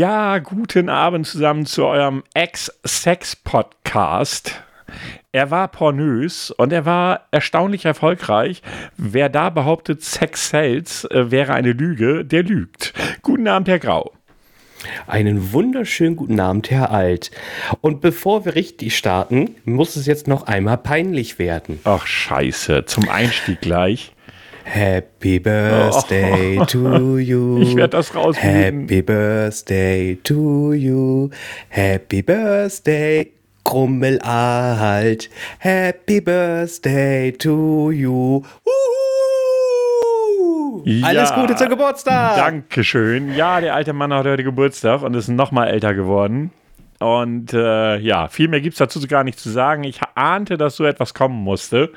[0.00, 4.62] Ja, guten Abend zusammen zu eurem Ex-Sex-Podcast.
[5.30, 8.62] Er war pornös und er war erstaunlich erfolgreich.
[8.96, 12.94] Wer da behauptet, Sex sells, äh, wäre eine Lüge, der lügt.
[13.20, 14.14] Guten Abend, Herr Grau.
[15.06, 17.30] Einen wunderschönen guten Abend, Herr Alt.
[17.82, 21.78] Und bevor wir richtig starten, muss es jetzt noch einmal peinlich werden.
[21.84, 22.86] Ach, scheiße.
[22.86, 24.14] Zum Einstieg gleich.
[24.64, 26.64] Happy Birthday oh.
[26.64, 27.62] to you.
[27.62, 28.82] Ich werde das rausfinden.
[28.82, 31.30] Happy Birthday to you.
[31.68, 33.32] Happy Birthday,
[33.64, 35.28] Krummelalt.
[35.58, 38.42] Happy Birthday to you.
[40.84, 42.36] Ja, Alles Gute zum Geburtstag.
[42.36, 43.34] Dankeschön.
[43.34, 46.52] Ja, der alte Mann hat heute Geburtstag und ist noch mal älter geworden.
[47.00, 49.84] Und äh, ja, viel mehr gibt es dazu gar nicht zu sagen.
[49.84, 51.92] Ich ahnte, dass so etwas kommen musste.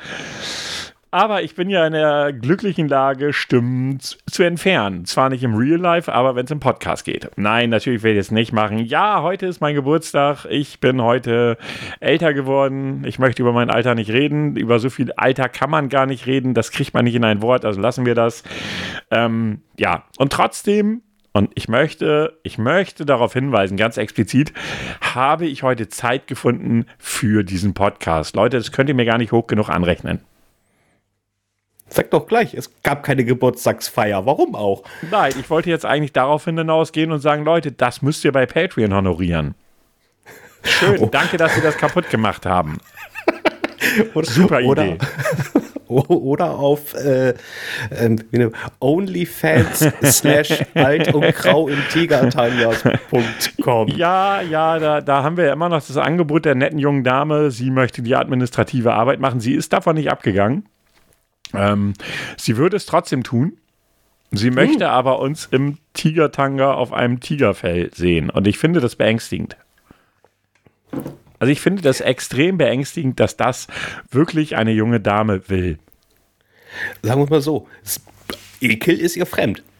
[1.13, 5.05] Aber ich bin ja in der glücklichen Lage, Stimmen zu entfernen.
[5.05, 7.29] Zwar nicht im Real Life, aber wenn es im Podcast geht.
[7.35, 8.79] Nein, natürlich werde ich es nicht machen.
[8.79, 10.47] Ja, heute ist mein Geburtstag.
[10.49, 11.59] Ich bin heute
[11.99, 13.03] älter geworden.
[13.05, 14.55] Ich möchte über mein Alter nicht reden.
[14.55, 16.55] Über so viel Alter kann man gar nicht reden.
[16.55, 18.41] Das kriegt man nicht in ein Wort, also lassen wir das.
[19.11, 24.51] Ähm, ja, und trotzdem und ich möchte, ich möchte darauf hinweisen, ganz explizit,
[25.01, 28.35] habe ich heute Zeit gefunden für diesen Podcast.
[28.35, 30.21] Leute, das könnt ihr mir gar nicht hoch genug anrechnen.
[31.89, 34.25] Sag doch gleich, es gab keine Geburtstagsfeier.
[34.25, 34.83] Warum auch?
[35.11, 38.93] Nein, ich wollte jetzt eigentlich darauf hinausgehen und sagen, Leute, das müsst ihr bei Patreon
[38.93, 39.53] honorieren.
[40.63, 41.05] Schön, oh.
[41.07, 42.79] danke, dass Sie das kaputt gemacht haben.
[44.13, 44.97] oder, Super Idee.
[45.93, 47.35] Oder, oder auf äh,
[47.91, 53.89] äh, OnlyFans slash alt und grau im Tigertanjas.com.
[53.89, 57.51] Ja, ja, da, da haben wir ja immer noch das Angebot der netten jungen Dame.
[57.51, 59.39] Sie möchte die administrative Arbeit machen.
[59.39, 60.67] Sie ist davon nicht abgegangen.
[61.53, 61.93] Ähm,
[62.37, 63.57] sie würde es trotzdem tun.
[64.31, 64.55] Sie hm.
[64.55, 68.29] möchte aber uns im Tigertanga auf einem Tigerfell sehen.
[68.29, 69.57] Und ich finde das beängstigend.
[71.39, 73.67] Also ich finde das extrem beängstigend, dass das
[74.09, 75.77] wirklich eine junge Dame will.
[77.01, 77.67] Sagen wir mal so,
[78.61, 79.63] Ekel ist ihr fremd.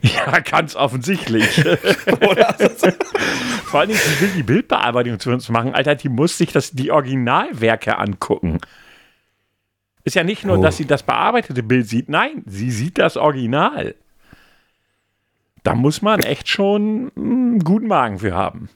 [0.00, 1.44] Ja, ganz offensichtlich.
[3.64, 5.74] Vor allem, sie will die Bildbearbeitung zu uns machen.
[5.74, 8.60] Alter, die muss sich das, die Originalwerke angucken.
[10.04, 10.62] Ist ja nicht nur, oh.
[10.62, 13.94] dass sie das bearbeitete Bild sieht, nein, sie sieht das Original.
[15.62, 18.68] Da muss man echt schon einen guten Magen für haben.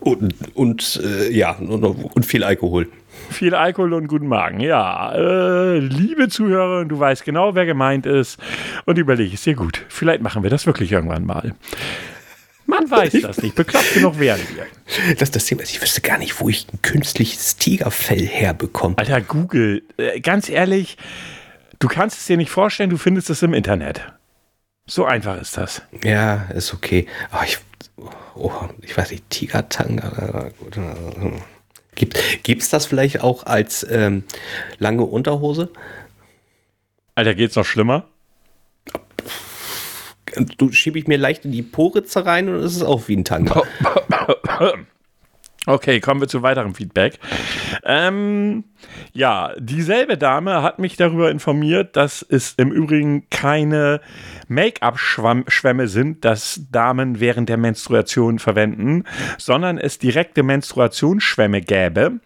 [0.00, 2.88] Und, und äh, ja, und, und, viel Alkohol.
[3.30, 5.12] Viel Alkohol und guten Magen, ja.
[5.14, 8.38] Äh, liebe Zuhörer, du weißt genau, wer gemeint ist.
[8.84, 9.84] Und überlege es dir gut.
[9.88, 11.54] Vielleicht machen wir das wirklich irgendwann mal.
[12.66, 13.54] Man weiß das nicht.
[13.54, 15.14] Bekloppt genug werden wir.
[15.16, 18.96] Das das Thema ist, ich wüsste gar nicht, wo ich ein künstliches Tigerfell herbekomme.
[18.98, 20.96] Alter, Google, äh, ganz ehrlich,
[21.78, 24.02] du kannst es dir nicht vorstellen, du findest es im Internet.
[24.86, 25.82] So einfach ist das.
[26.02, 27.06] Ja, ist okay.
[27.32, 27.58] Oh, ich,
[28.34, 30.50] oh, ich weiß nicht, Tigertanga.
[31.94, 34.24] Gibt es das vielleicht auch als ähm,
[34.78, 35.70] lange Unterhose?
[37.14, 38.08] Alter, geht's noch schlimmer?
[40.58, 43.24] Du schiebe ich mir leicht in die Poritze rein und es ist auch wie ein
[43.24, 43.62] Tanga.
[45.66, 47.18] Okay, kommen wir zu weiterem Feedback.
[47.84, 48.64] Ähm,
[49.14, 54.02] ja, dieselbe Dame hat mich darüber informiert, dass es im Übrigen keine
[54.48, 59.04] Make-up-Schwämme sind, das Damen während der Menstruation verwenden,
[59.38, 62.20] sondern es direkte Menstruationsschwämme gäbe.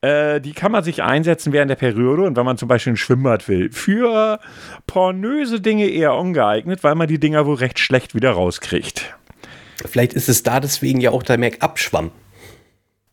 [0.00, 2.96] Äh, die kann man sich einsetzen während der Periode und wenn man zum Beispiel ein
[2.96, 3.72] Schwimmbad will.
[3.72, 4.38] Für
[4.86, 9.16] pornöse Dinge eher ungeeignet, weil man die Dinger wohl recht schlecht wieder rauskriegt.
[9.86, 12.12] Vielleicht ist es da deswegen ja auch der Make-up-Schwamm.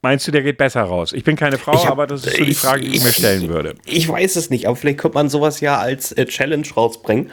[0.08, 1.12] Meinst du, der geht besser raus?
[1.12, 3.12] Ich bin keine Frau, hab, aber das ist so die Frage, die ich, ich, mir
[3.12, 3.76] stellen würde.
[3.84, 7.30] Ich weiß es nicht, aber vielleicht könnte man sowas ja als äh, Challenge rausbringen.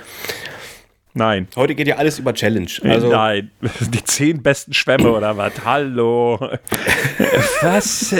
[1.13, 1.47] Nein.
[1.55, 2.69] Heute geht ja alles über Challenge.
[2.83, 3.53] Also Nein.
[3.81, 5.53] Die zehn besten Schwämme oder was?
[5.65, 6.41] Hallo.
[7.63, 8.13] was?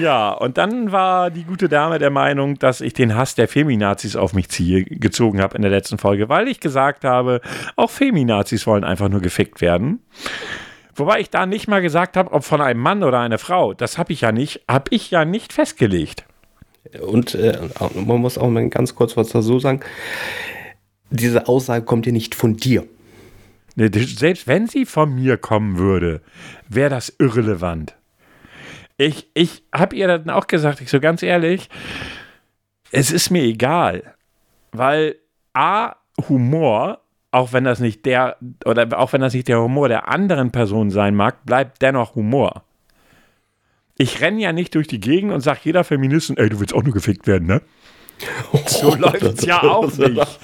[0.00, 4.16] ja, und dann war die gute Dame der Meinung, dass ich den Hass der Feminazis
[4.16, 7.42] auf mich ziehe, gezogen habe in der letzten Folge, weil ich gesagt habe,
[7.76, 10.00] auch Feminazis wollen einfach nur gefickt werden.
[10.94, 13.74] Wobei ich da nicht mal gesagt habe, ob von einem Mann oder einer Frau.
[13.74, 16.24] Das habe ich ja nicht, habe ich ja nicht festgelegt.
[17.00, 17.58] Und äh,
[17.94, 19.80] man muss auch mal ganz kurz was dazu sagen.
[21.10, 22.86] Diese Aussage kommt ja nicht von dir.
[23.76, 26.20] Selbst wenn sie von mir kommen würde,
[26.68, 27.96] wäre das irrelevant.
[28.96, 31.70] Ich, ich habe ihr dann auch gesagt, ich so ganz ehrlich,
[32.90, 34.14] es ist mir egal.
[34.72, 35.16] Weil
[35.54, 35.96] A,
[36.28, 36.99] Humor
[37.32, 40.90] auch wenn das nicht der oder auch wenn das nicht der Humor der anderen Person
[40.90, 42.64] sein mag, bleibt dennoch Humor.
[43.98, 46.82] Ich renne ja nicht durch die Gegend und sage jeder Feministin, ey, du willst auch
[46.82, 47.62] nur gefickt werden, ne?
[48.66, 50.38] So läuft es ja auch nicht.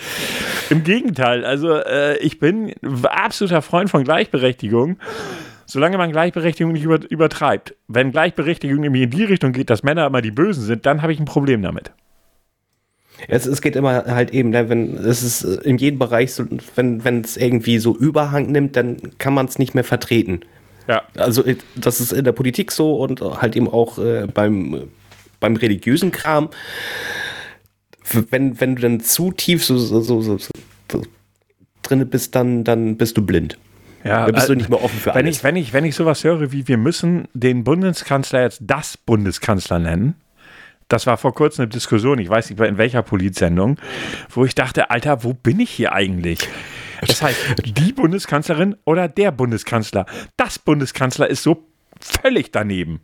[0.70, 2.72] Im Gegenteil, also äh, ich bin
[3.02, 4.98] absoluter Freund von Gleichberechtigung,
[5.66, 7.74] solange man Gleichberechtigung nicht über, übertreibt.
[7.88, 11.12] Wenn Gleichberechtigung nämlich in die Richtung geht, dass Männer immer die Bösen sind, dann habe
[11.12, 11.92] ich ein Problem damit.
[13.28, 17.04] Es, es geht immer halt eben, ne, wenn es ist in jedem Bereich so, wenn
[17.04, 20.40] wenn es irgendwie so Überhang nimmt, dann kann man es nicht mehr vertreten.
[20.88, 21.02] Ja.
[21.16, 24.88] Also äh, das ist in der Politik so und halt eben auch äh, beim
[25.40, 26.50] beim religiösen Kram.
[28.30, 31.02] Wenn wenn du dann zu tief so so, so, so, so
[31.82, 33.58] drin bist, dann dann bist du blind.
[34.04, 35.38] Ja, Da bist du äh, nicht mehr offen für wenn alles.
[35.38, 39.80] ich, wenn, ich, wenn ich sowas höre wie, wir müssen den Bundeskanzler jetzt das Bundeskanzler
[39.80, 40.14] nennen,
[40.88, 43.78] das war vor kurzem eine Diskussion, ich weiß nicht mehr in welcher Politsendung,
[44.30, 46.48] wo ich dachte, Alter, wo bin ich hier eigentlich?
[47.06, 50.06] Das heißt, die Bundeskanzlerin oder der Bundeskanzler?
[50.36, 51.66] Das Bundeskanzler ist so
[52.00, 53.00] völlig daneben.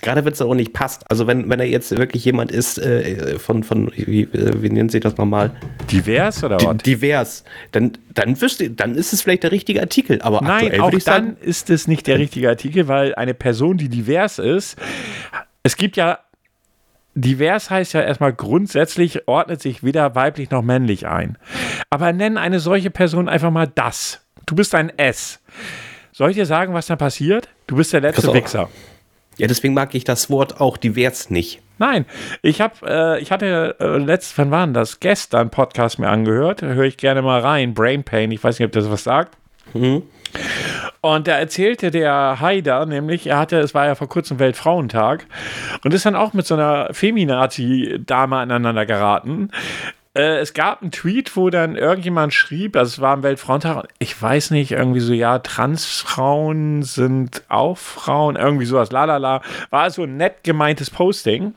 [0.00, 1.10] Gerade wenn es auch nicht passt.
[1.10, 4.88] Also wenn, wenn er jetzt wirklich jemand ist äh, von, von wie, äh, wie nennen
[4.88, 5.50] Sie das nochmal?
[5.90, 6.76] Divers oder was?
[6.78, 7.44] Divers.
[7.72, 10.22] Dann, dann, wüsste, dann ist es vielleicht der richtige Artikel.
[10.22, 13.76] Aber Nein, aktuell auch dann sagen, ist es nicht der richtige Artikel, weil eine Person,
[13.76, 14.76] die divers ist,
[15.64, 16.20] es gibt ja,
[17.20, 21.38] divers heißt ja erstmal grundsätzlich, ordnet sich weder weiblich noch männlich ein.
[21.90, 24.26] Aber nenn eine solche Person einfach mal das.
[24.46, 25.40] Du bist ein S.
[26.12, 27.48] Soll ich dir sagen, was dann passiert?
[27.66, 28.32] Du bist der letzte.
[28.32, 28.68] Wichser.
[29.36, 31.60] ja, deswegen mag ich das Wort auch divers nicht.
[31.78, 32.06] Nein,
[32.42, 34.98] ich habe, äh, ich hatte äh, letzt, wann waren das?
[34.98, 37.72] Gestern Podcast mir angehört, höre ich gerne mal rein.
[37.72, 39.36] Brain Pain, ich weiß nicht, ob das was sagt.
[41.00, 45.26] Und da erzählte der Haider, nämlich, er hatte, es war ja vor kurzem Weltfrauentag
[45.84, 49.50] und ist dann auch mit so einer Feminazi-Dame aneinander geraten.
[50.14, 54.20] Äh, es gab einen Tweet, wo dann irgendjemand schrieb, also es war am Weltfrauentag, ich
[54.20, 59.42] weiß nicht, irgendwie so, ja, Transfrauen sind auch Frauen, irgendwie sowas, lalala.
[59.70, 61.54] War so ein nett gemeintes Posting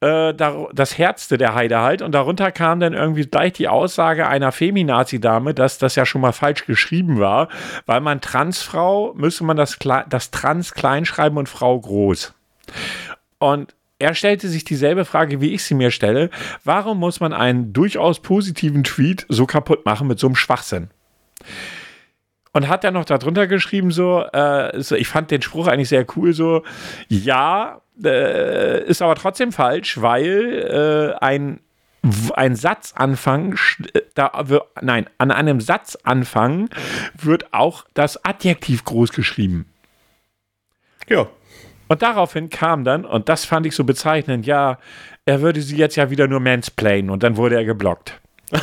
[0.00, 4.52] äh, das herzte der Heide halt und darunter kam dann irgendwie gleich die Aussage einer
[4.52, 7.48] Feminazi-Dame, dass das ja schon mal falsch geschrieben war,
[7.86, 9.78] weil man Transfrau müsste man das,
[10.08, 12.34] das Trans klein schreiben und Frau groß.
[13.38, 16.30] Und er stellte sich dieselbe Frage, wie ich sie mir stelle.
[16.62, 20.90] Warum muss man einen durchaus positiven Tweet so kaputt machen mit so einem Schwachsinn?
[22.52, 26.06] Und hat dann noch darunter geschrieben, so, äh, so, ich fand den Spruch eigentlich sehr
[26.16, 26.62] cool, so,
[27.08, 31.60] ja, äh, ist aber trotzdem falsch, weil äh, ein,
[32.34, 33.58] ein Satzanfang,
[33.94, 34.44] äh, da,
[34.80, 36.68] nein, an einem Satzanfang
[37.14, 39.72] wird auch das Adjektiv groß geschrieben.
[41.08, 41.26] Ja.
[41.88, 44.78] Und daraufhin kam dann, und das fand ich so bezeichnend, ja,
[45.24, 48.20] er würde sie jetzt ja wieder nur mansplainen und dann wurde er geblockt.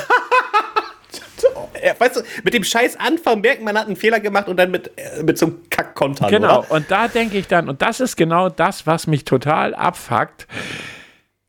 [1.98, 4.92] Weißt du, mit dem scheiß Anfang merkt man, hat einen Fehler gemacht und dann mit,
[4.98, 6.72] äh, mit so einem Kack-Kontern, Genau, oder?
[6.72, 10.48] und da denke ich dann, und das ist genau das, was mich total abfuckt.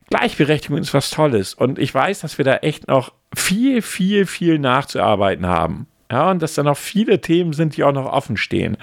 [0.09, 1.53] Gleichberechtigung ist was Tolles.
[1.53, 5.87] Und ich weiß, dass wir da echt noch viel, viel, viel nachzuarbeiten haben.
[6.09, 8.77] Ja, und dass da noch viele Themen sind, die auch noch offen stehen.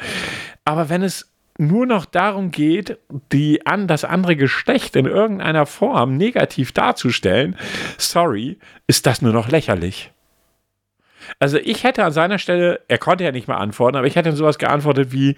[0.66, 2.98] Aber wenn es nur noch darum geht,
[3.32, 7.56] die an das andere Geschlecht in irgendeiner Form negativ darzustellen,
[7.96, 10.10] sorry, ist das nur noch lächerlich.
[11.38, 14.32] Also ich hätte an seiner Stelle, er konnte ja nicht mal antworten, aber ich hätte
[14.32, 15.36] sowas geantwortet wie,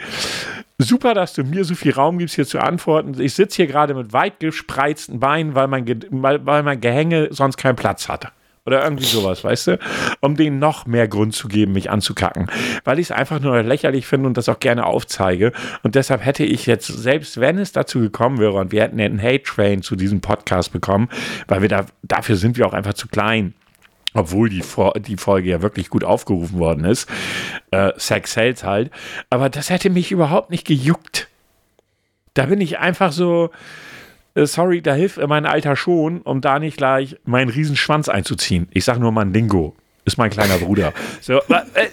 [0.78, 3.20] super, dass du mir so viel Raum gibst, hier zu antworten.
[3.20, 7.56] Ich sitze hier gerade mit weit gespreizten Beinen, weil mein, Ge weil, mein Gehänge sonst
[7.56, 8.32] keinen Platz hat.
[8.66, 9.78] Oder irgendwie sowas, weißt du?
[10.20, 12.50] Um denen noch mehr Grund zu geben, mich anzukacken.
[12.82, 15.52] Weil ich es einfach nur lächerlich finde und das auch gerne aufzeige.
[15.84, 19.22] Und deshalb hätte ich jetzt, selbst wenn es dazu gekommen wäre und wir hätten einen
[19.22, 21.08] Hate-Train zu diesem Podcast bekommen,
[21.46, 23.54] weil wir da, dafür sind wir auch einfach zu klein
[24.16, 24.62] obwohl die,
[24.99, 27.08] die Folge ja wirklich gut aufgerufen worden ist.
[27.70, 28.90] Äh, Sex Sales halt.
[29.30, 31.28] Aber das hätte mich überhaupt nicht gejuckt.
[32.35, 33.50] Da bin ich einfach so,
[34.35, 38.68] äh, sorry, da hilft mein Alter schon, um da nicht gleich meinen Riesenschwanz einzuziehen.
[38.73, 39.75] Ich sag nur Mandingo.
[40.04, 40.92] Ist mein kleiner Bruder.
[41.20, 41.88] So, äh, äh,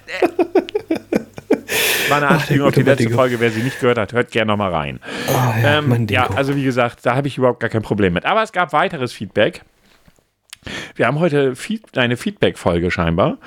[2.09, 3.15] war eine Anspielung auf die letzte Mandingo.
[3.21, 3.39] Folge.
[3.39, 4.99] Wer sie nicht gehört hat, hört gerne nochmal rein.
[5.29, 8.25] Oh, ja, Ähm, ja, also wie gesagt, da habe ich überhaupt gar kein Problem mit.
[8.25, 9.63] Aber es gab weiteres Feedback.
[10.95, 13.37] Wir haben heute Feed eine Feedback-Folge scheinbar.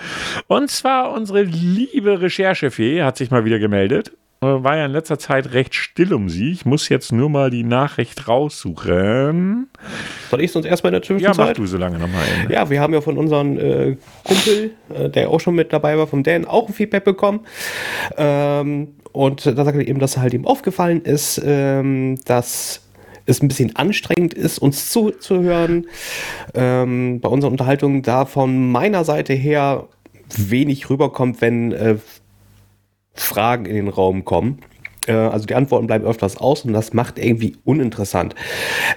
[0.46, 4.12] Und zwar unsere liebe Recherchefee hat sich mal wieder gemeldet.
[4.42, 6.50] Äh, War ja in letzter Zeit recht still um sie.
[6.52, 9.68] Ich muss jetzt nur mal die Nachricht raussuchen.
[10.30, 11.58] Soll ich sonst erstmal in der Ja, mach Zwischenzeit?
[11.58, 12.24] du so lange nochmal.
[12.50, 16.06] Ja, wir haben ja von unserem äh, Kumpel, äh, der auch schon mit dabei war,
[16.06, 17.40] vom Dan, auch ein Feedback bekommen.
[18.16, 22.85] Ähm, und da sagt er eben, dass halt ihm aufgefallen ist, ähm, dass
[23.26, 25.86] es ein bisschen anstrengend ist, uns zuzuhören.
[26.54, 29.88] Ähm, bei unserer Unterhaltung da von meiner Seite her
[30.36, 31.96] wenig rüberkommt, wenn äh,
[33.14, 34.60] Fragen in den Raum kommen.
[35.06, 38.34] Äh, also die Antworten bleiben öfters aus und das macht irgendwie uninteressant.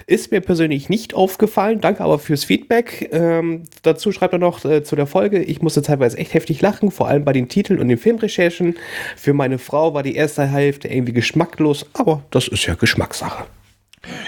[0.06, 3.08] Ist mir persönlich nicht aufgefallen, danke aber fürs Feedback.
[3.12, 6.90] Ähm, dazu schreibt er noch äh, zu der Folge, ich musste teilweise echt heftig lachen,
[6.90, 8.76] vor allem bei den Titeln und den Filmrecherchen.
[9.16, 13.44] Für meine Frau war die erste Hälfte irgendwie geschmacklos, aber das ist ja Geschmackssache.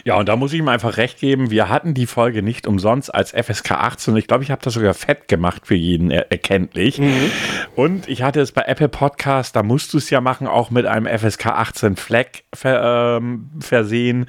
[0.05, 3.14] Ja, und da muss ich ihm einfach recht geben, wir hatten die Folge nicht umsonst
[3.14, 4.17] als FSK 18.
[4.17, 6.99] Ich glaube, ich habe das sogar fett gemacht für jeden er erkenntlich.
[6.99, 7.31] Mhm.
[7.75, 10.87] Und ich hatte es bei Apple Podcast, da musst du es ja machen, auch mit
[10.87, 14.26] einem FSK 18 Flag ver, ähm, versehen.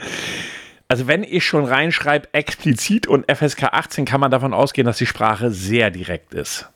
[0.87, 5.05] Also wenn ich schon reinschreibe explizit und FSK 18, kann man davon ausgehen, dass die
[5.05, 6.69] Sprache sehr direkt ist.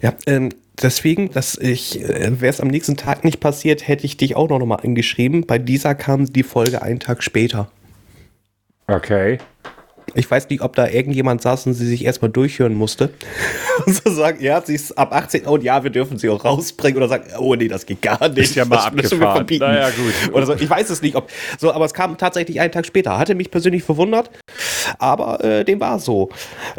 [0.00, 0.50] Ja, ähm,
[0.82, 4.48] deswegen, dass ich, äh, wäre es am nächsten Tag nicht passiert, hätte ich dich auch
[4.48, 5.46] noch mal angeschrieben.
[5.46, 7.70] Bei dieser kam die Folge einen Tag später.
[8.86, 9.38] Okay.
[10.14, 13.10] Ich weiß nicht, ob da irgendjemand saß und sie sich erstmal durchhören musste.
[13.86, 16.96] und so sagen, ja, sie ist ab 18 und ja, wir dürfen sie auch rausbringen.
[16.96, 18.38] Oder sagen, oh nee, das geht gar nicht.
[18.38, 19.20] Ist ja mal das abgefahren.
[19.20, 19.64] Wir verbieten.
[19.64, 20.34] Naja, gut.
[20.34, 20.54] Oder so.
[20.54, 21.30] Ich weiß es nicht, ob.
[21.58, 23.18] So, aber es kam tatsächlich einen Tag später.
[23.18, 24.30] Hatte mich persönlich verwundert.
[24.98, 26.30] Aber äh, dem war so.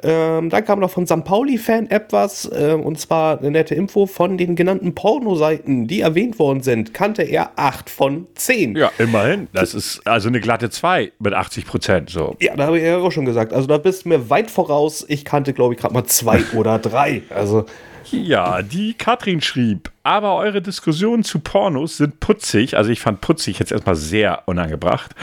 [0.03, 1.23] Ähm, dann kam noch von St.
[1.23, 2.45] Pauli-Fan etwas.
[2.45, 6.93] Äh, und zwar eine nette Info von den genannten Pornoseiten, die erwähnt worden sind.
[6.93, 8.75] Kannte er 8 von 10.
[8.75, 9.47] Ja, immerhin.
[9.53, 12.09] Das ist also eine glatte 2 mit 80 Prozent.
[12.09, 12.35] So.
[12.39, 13.53] Ja, da habe ich ja auch schon schon gesagt.
[13.53, 15.05] Also da bist du mir weit voraus.
[15.07, 17.23] Ich kannte, glaube ich, gerade mal zwei oder drei.
[17.29, 17.65] Also.
[18.11, 22.75] Ja, die Katrin schrieb, aber eure Diskussionen zu Pornos sind putzig.
[22.75, 25.15] Also ich fand putzig jetzt erstmal sehr unangebracht.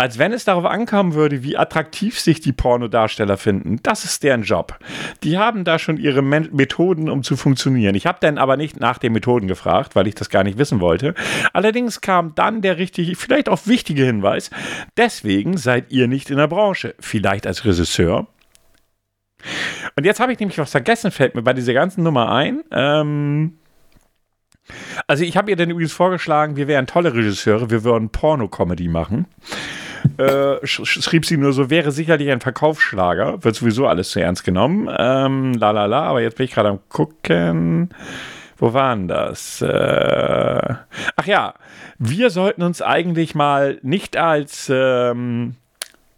[0.00, 3.80] Als wenn es darauf ankommen würde, wie attraktiv sich die Pornodarsteller finden.
[3.82, 4.78] Das ist deren Job.
[5.24, 7.96] Die haben da schon ihre Methoden, um zu funktionieren.
[7.96, 10.78] Ich habe dann aber nicht nach den Methoden gefragt, weil ich das gar nicht wissen
[10.78, 11.14] wollte.
[11.52, 14.50] Allerdings kam dann der richtige, vielleicht auch wichtige Hinweis.
[14.96, 16.94] Deswegen seid ihr nicht in der Branche.
[17.00, 18.28] Vielleicht als Regisseur.
[19.96, 22.62] Und jetzt habe ich nämlich was vergessen, fällt mir bei dieser ganzen Nummer ein.
[22.70, 23.58] Ähm,
[25.08, 29.26] also ich habe ihr dann übrigens vorgeschlagen, wir wären tolle Regisseure, wir würden Porno-Comedy machen
[30.18, 34.88] äh, schrieb sie nur so, wäre sicherlich ein Verkaufsschlager, wird sowieso alles zu ernst genommen.
[34.98, 37.90] Ähm, la aber jetzt bin ich gerade am gucken.
[38.56, 39.62] Wo waren das?
[39.62, 40.74] Äh,
[41.16, 41.54] ach ja,
[41.98, 45.54] wir sollten uns eigentlich mal nicht als ähm,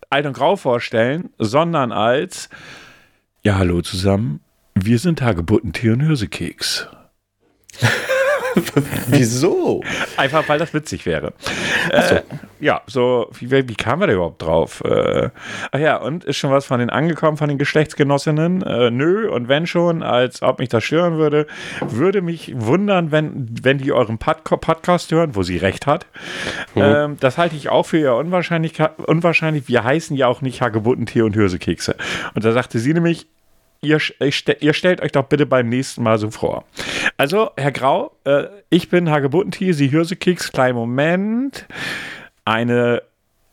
[0.09, 2.49] Alt und Grau vorstellen, sondern als
[3.43, 4.41] Ja, hallo zusammen,
[4.75, 6.89] wir sind Hagebuttentier und Hirsekeks.
[9.09, 9.83] Wieso?
[10.17, 11.33] Einfach weil das witzig wäre.
[12.09, 12.15] So.
[12.17, 12.23] Äh,
[12.61, 14.83] ja, so, wie, wie kamen wir da überhaupt drauf?
[14.85, 15.31] Äh,
[15.73, 18.63] ach ja, und ist schon was von den angekommen, von den Geschlechtsgenossinnen?
[18.63, 21.47] Äh, nö, und wenn schon, als ob mich das stören würde,
[21.81, 26.07] würde mich wundern, wenn, wenn die euren Pod Podcast hören, wo sie recht hat.
[26.75, 26.83] Mhm.
[26.83, 28.75] Ähm, das halte ich auch für eher unwahrscheinlich,
[29.07, 29.69] unwahrscheinlich.
[29.69, 31.97] Wir heißen ja auch nicht Hagebuttentee und Hirsekekse.
[32.35, 33.27] Und da sagte sie nämlich,
[33.83, 33.99] ihr,
[34.61, 36.65] ihr, stellt euch doch bitte beim nächsten Mal so vor.
[37.17, 41.67] Also, Herr Grau, äh, ich bin Hagebuttentier, Sie Hirsekeks, kleinen Moment.
[42.45, 43.03] Eine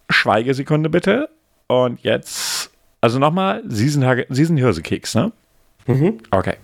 [0.09, 1.29] Schweigesekunde bitte.
[1.67, 5.31] Und jetzt, also nochmal, Sie sind, Hage, Sie sind Hirsekeks, ne?
[5.85, 6.19] Mhm.
[6.31, 6.55] Okay.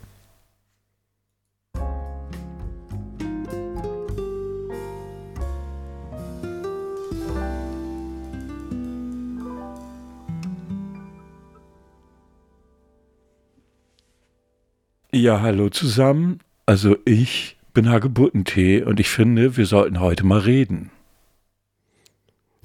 [15.15, 16.39] Ja, hallo zusammen.
[16.65, 20.89] Also ich bin Hagebuttentee und ich finde, wir sollten heute mal reden.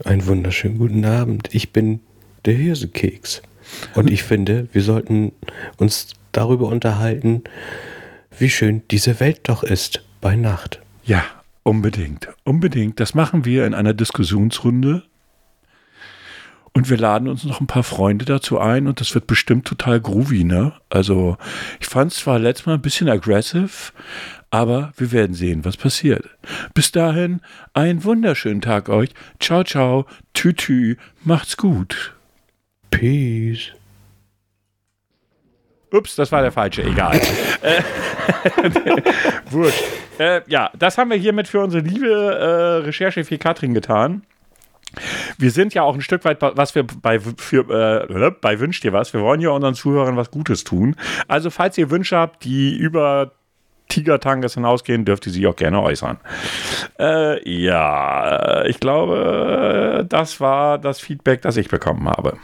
[0.03, 1.51] Einen wunderschönen guten Abend.
[1.53, 2.01] Ich bin
[2.47, 3.43] der Hirsekeks.
[3.95, 5.33] Und ich finde, wir sollten
[5.77, 7.45] uns darüber unterhalten,
[8.39, 10.81] wie schön diese Welt doch ist bei Nacht.
[11.05, 11.25] Ja,
[11.65, 12.29] unbedingt.
[12.45, 12.99] Unbedingt.
[12.99, 15.03] Das machen wir in einer Diskussionsrunde
[16.79, 20.01] und wir laden uns noch ein paar Freunde dazu ein und das wird bestimmt total
[20.01, 20.75] groovy, ne?
[20.91, 21.37] Also,
[21.81, 23.91] ich fand es zwar letztes Mal ein bisschen aggressive,
[24.51, 26.29] aber wir werden sehen, was passiert.
[26.75, 27.41] Bis dahin,
[27.75, 29.11] einen wunderschönen Tag euch.
[29.41, 30.07] Ciao, ciao.
[30.35, 30.95] Tü,
[31.25, 32.15] Macht's gut.
[32.91, 33.73] Peace.
[35.91, 37.21] Ups, das war der falsche, egal.
[37.61, 37.83] Äh,
[39.51, 39.83] wurscht.
[40.21, 44.23] Äh, ja, das haben wir hiermit für unsere liebe äh, Recherche für Katrin getan.
[45.37, 48.93] Wir sind ja auch ein Stück weit, was wir bei, für, äh, bei Wünscht dir
[48.93, 49.13] was.
[49.13, 50.97] Wir wollen ja unseren Zuhörern was Gutes tun.
[51.27, 53.33] Also, falls ihr Wünsche habt, die über
[53.89, 56.19] Tigertanges hinausgehen, dürft ihr sie auch gerne äußern.
[56.99, 62.39] Äh, ja, ich glaube, das war das Feedback, das ich bekommen habe.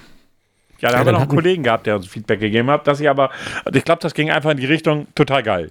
[0.80, 3.00] Ja, da ja, haben wir noch einen Kollegen gehabt, der uns Feedback gegeben hat, dass
[3.00, 3.30] ich aber,
[3.72, 5.70] ich glaube, das ging einfach in die Richtung total geil.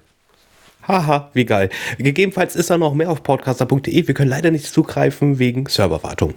[0.88, 1.70] Haha, wie geil.
[1.98, 4.08] Gegebenenfalls ist da noch mehr auf podcaster.de.
[4.08, 6.34] Wir können leider nicht zugreifen wegen Serverwartung.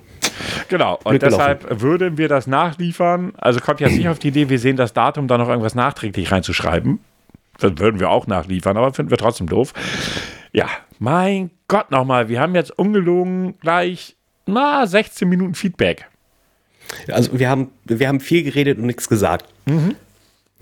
[0.69, 1.83] Genau, und deshalb gelaufen.
[1.83, 3.33] würden wir das nachliefern.
[3.39, 6.31] Also kommt ja nicht auf die Idee, wir sehen das Datum, da noch irgendwas nachträglich
[6.31, 7.01] reinzuschreiben.
[7.59, 9.73] Das würden wir auch nachliefern, aber finden wir trotzdem doof.
[10.53, 16.07] Ja, mein Gott nochmal, wir haben jetzt ungelogen gleich na, 16 Minuten Feedback.
[17.09, 19.47] Also wir haben, wir haben viel geredet und nichts gesagt.
[19.67, 19.97] Mhm.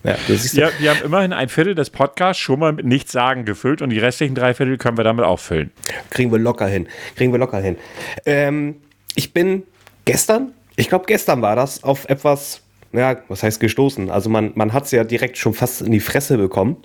[0.05, 0.17] Ja,
[0.53, 3.89] ja, wir haben immerhin ein Viertel des Podcasts schon mal mit nichts sagen gefüllt und
[3.89, 5.71] die restlichen drei Viertel können wir damit auffüllen.
[6.11, 6.87] Kriegen wir locker hin.
[7.17, 7.79] Kriegen wir locker hin.
[8.27, 8.77] Ähm,
[9.15, 9.63] ich bin
[10.05, 12.61] gestern, ich glaube gestern war das, auf etwas,
[12.93, 14.11] ja, was heißt gestoßen?
[14.11, 16.77] Also man, man hat es ja direkt schon fast in die Fresse bekommen.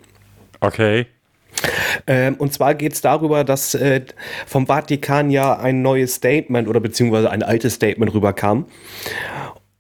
[0.62, 1.06] Okay.
[2.08, 4.02] Ähm, und zwar geht es darüber, dass äh,
[4.46, 8.66] vom Vatikan ja ein neues Statement oder beziehungsweise ein altes Statement rüberkam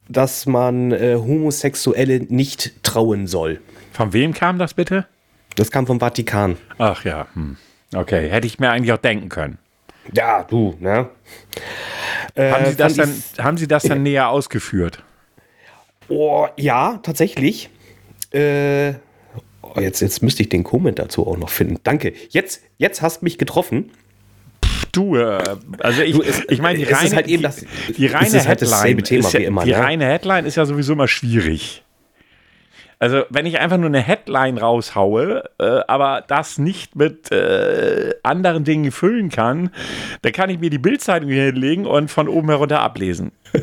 [0.09, 3.61] dass man äh, Homosexuelle nicht trauen soll.
[3.93, 5.05] Von wem kam das bitte?
[5.55, 6.57] Das kam vom Vatikan.
[6.77, 7.57] Ach ja, hm.
[7.95, 8.29] okay.
[8.29, 9.57] Hätte ich mir eigentlich auch denken können.
[10.13, 11.09] Ja, du, ne?
[12.33, 15.03] Äh, haben, Sie das dann, haben Sie das dann näher ausgeführt?
[16.07, 17.69] Oh, ja, tatsächlich.
[18.31, 18.93] Äh,
[19.61, 21.77] oh, jetzt, jetzt müsste ich den Comment dazu auch noch finden.
[21.83, 22.13] Danke.
[22.29, 23.91] Jetzt, jetzt hast mich getroffen
[24.91, 25.41] du, äh,
[25.79, 26.17] also ich,
[26.50, 29.63] ich meine, die reine, halt eben das, die, die reine halt Headline, ist ja, immer,
[29.63, 29.79] die ne?
[29.79, 31.84] reine Headline ist ja sowieso immer schwierig.
[33.01, 38.65] Also, wenn ich einfach nur eine Headline raushaue, äh, aber das nicht mit äh, anderen
[38.65, 39.69] Dingen füllen kann,
[40.22, 43.31] dann kann ich mir die Bildzeitung hinlegen und von oben herunter ablesen.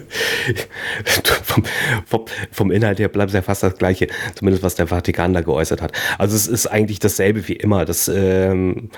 [1.45, 1.65] vom,
[2.07, 5.43] vom, vom, Inhalt her bleibt es ja fast das Gleiche, zumindest was der Vatikan da
[5.43, 5.93] geäußert hat.
[6.17, 8.89] Also, es ist eigentlich dasselbe wie immer, dass, ähm,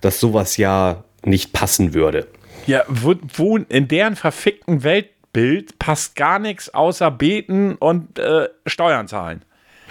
[0.00, 2.26] dass sowas ja nicht passen würde.
[2.66, 9.08] Ja, wo, wo in deren verfickten Weltbild passt gar nichts außer beten und äh, Steuern
[9.08, 9.42] zahlen.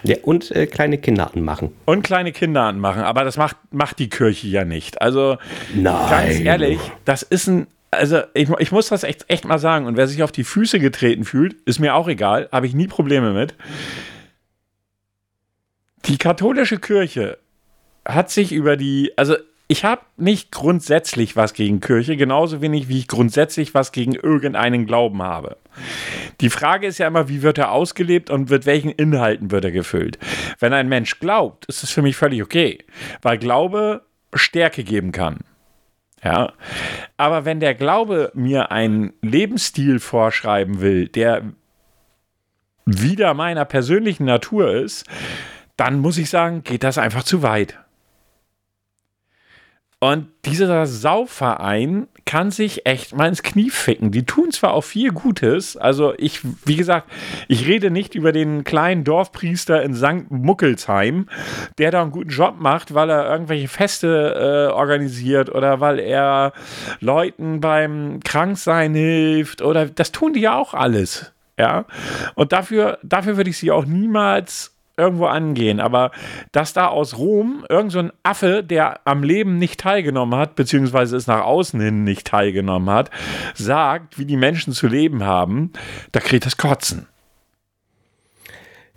[0.03, 1.71] Ja, und äh, kleine Kinder anmachen.
[1.85, 5.01] Und kleine Kinder anmachen, aber das macht, macht die Kirche ja nicht.
[5.01, 5.37] Also,
[5.73, 6.09] Nein.
[6.09, 7.67] ganz ehrlich, das ist ein.
[7.91, 9.85] Also, ich, ich muss das echt, echt mal sagen.
[9.85, 12.87] Und wer sich auf die Füße getreten fühlt, ist mir auch egal, habe ich nie
[12.87, 13.55] Probleme mit.
[16.05, 17.37] Die katholische Kirche
[18.05, 19.35] hat sich über die, also
[19.67, 24.85] ich habe nicht grundsätzlich was gegen Kirche, genauso wenig wie ich grundsätzlich was gegen irgendeinen
[24.85, 25.57] Glauben habe.
[26.39, 29.71] Die Frage ist ja immer, wie wird er ausgelebt und mit welchen Inhalten wird er
[29.71, 30.19] gefüllt.
[30.59, 32.79] Wenn ein Mensch glaubt, ist es für mich völlig okay,
[33.21, 35.39] weil Glaube Stärke geben kann.
[36.23, 36.53] Ja,
[37.17, 41.43] aber wenn der Glaube mir einen Lebensstil vorschreiben will, der
[42.85, 45.05] wieder meiner persönlichen Natur ist,
[45.77, 47.79] dann muss ich sagen, geht das einfach zu weit.
[49.99, 54.11] Und dieser Sauverein kann sich echt mal ins Knie ficken.
[54.11, 55.77] Die tun zwar auch viel Gutes.
[55.77, 57.09] Also ich, wie gesagt,
[57.47, 60.29] ich rede nicht über den kleinen Dorfpriester in St.
[60.29, 61.29] Muckelsheim,
[61.77, 66.53] der da einen guten Job macht, weil er irgendwelche Feste äh, organisiert oder weil er
[66.99, 71.31] Leuten beim Kranksein hilft oder das tun die ja auch alles.
[71.57, 71.85] Ja.
[72.35, 75.79] Und dafür, dafür würde ich sie auch niemals irgendwo angehen.
[75.79, 76.11] Aber
[76.51, 81.17] dass da aus Rom irgend so ein Affe, der am Leben nicht teilgenommen hat, beziehungsweise
[81.17, 83.11] es nach außen hin nicht teilgenommen hat,
[83.53, 85.71] sagt, wie die Menschen zu leben haben,
[86.11, 87.07] da kriegt das Kotzen.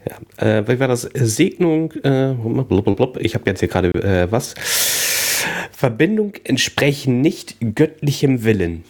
[0.09, 1.03] Ja, äh, wie war das?
[1.03, 2.33] Segnung, äh,
[3.19, 4.55] ich habe jetzt hier gerade äh, was.
[5.73, 8.85] Verbindung entsprechen nicht göttlichem Willen.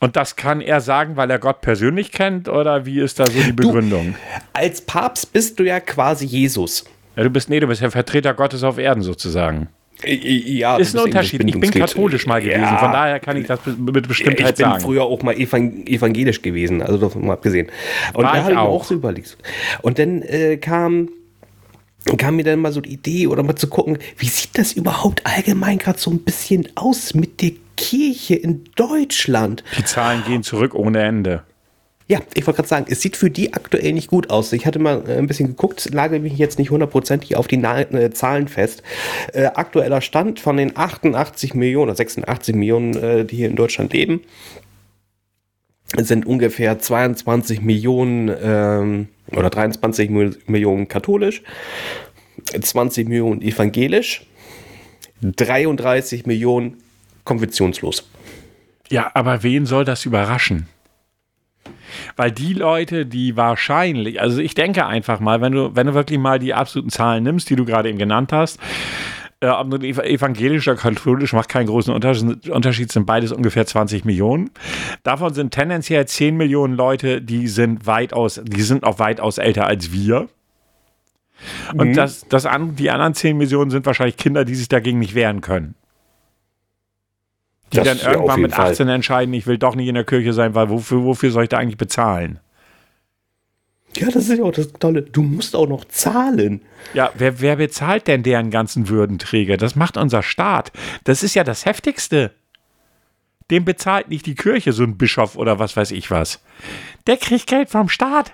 [0.00, 3.38] Und das kann er sagen, weil er Gott persönlich kennt oder wie ist da so
[3.38, 4.14] die Begründung?
[4.14, 6.84] Du, als Papst bist du ja quasi Jesus.
[7.16, 9.68] Ja, du bist nee, du bist ja Vertreter Gottes auf Erden sozusagen.
[10.06, 11.44] Ja, ist ein Unterschied.
[11.44, 14.70] Ich bin katholisch mal gewesen, ja, von daher kann ich das mit Bestimmtheit sagen.
[14.70, 17.68] Ich bin früher auch mal evangelisch gewesen, also davon mal abgesehen.
[18.14, 19.36] Und War da habe ich auch so überlegt.
[19.82, 21.10] Und dann äh, kam
[22.16, 25.26] kam mir dann mal so die Idee oder mal zu gucken, wie sieht das überhaupt
[25.26, 29.64] allgemein gerade so ein bisschen aus mit der Kirche in Deutschland?
[29.78, 31.42] Die Zahlen gehen zurück ohne Ende.
[32.10, 34.52] Ja, ich wollte gerade sagen, es sieht für die aktuell nicht gut aus.
[34.52, 37.78] Ich hatte mal äh, ein bisschen geguckt, lage mich jetzt nicht hundertprozentig auf die Na
[37.82, 38.82] äh, Zahlen fest.
[39.32, 43.92] Äh, aktueller Stand von den 88 Millionen oder 86 Millionen, äh, die hier in Deutschland
[43.92, 44.22] leben,
[45.96, 50.10] sind ungefähr 22 Millionen ähm, oder 23
[50.46, 51.42] Millionen katholisch,
[52.60, 54.26] 20 Millionen evangelisch,
[55.22, 56.78] 33 Millionen
[57.24, 58.08] konfessionslos.
[58.88, 60.66] Ja, aber wen soll das überraschen?
[62.16, 66.18] Weil die Leute, die wahrscheinlich, also ich denke einfach mal, wenn du, wenn du wirklich
[66.18, 68.58] mal die absoluten Zahlen nimmst, die du gerade eben genannt hast,
[69.40, 74.50] äh, ob nun evangelisch oder katholisch macht keinen großen Unterschied, sind beides ungefähr 20 Millionen.
[75.02, 79.92] Davon sind tendenziell 10 Millionen Leute, die sind weitaus, die sind auch weitaus älter als
[79.92, 80.28] wir.
[81.74, 81.94] Und mhm.
[81.94, 85.40] das, das an, die anderen 10 Millionen sind wahrscheinlich Kinder, die sich dagegen nicht wehren
[85.40, 85.74] können.
[87.72, 88.94] Die das dann irgendwann mit 18 Fall.
[88.94, 91.58] entscheiden, ich will doch nicht in der Kirche sein, weil wofür, wofür soll ich da
[91.58, 92.40] eigentlich bezahlen?
[94.00, 95.02] Ja, das ist ja auch das Tolle.
[95.02, 96.62] Du musst auch noch zahlen.
[96.94, 99.58] Ja, wer, wer bezahlt denn deren ganzen Würdenträger?
[99.58, 100.72] Das macht unser Staat.
[101.04, 102.32] Das ist ja das Heftigste.
[103.50, 106.42] Dem bezahlt nicht die Kirche so ein Bischof oder was weiß ich was.
[107.06, 108.32] Der kriegt Geld vom Staat.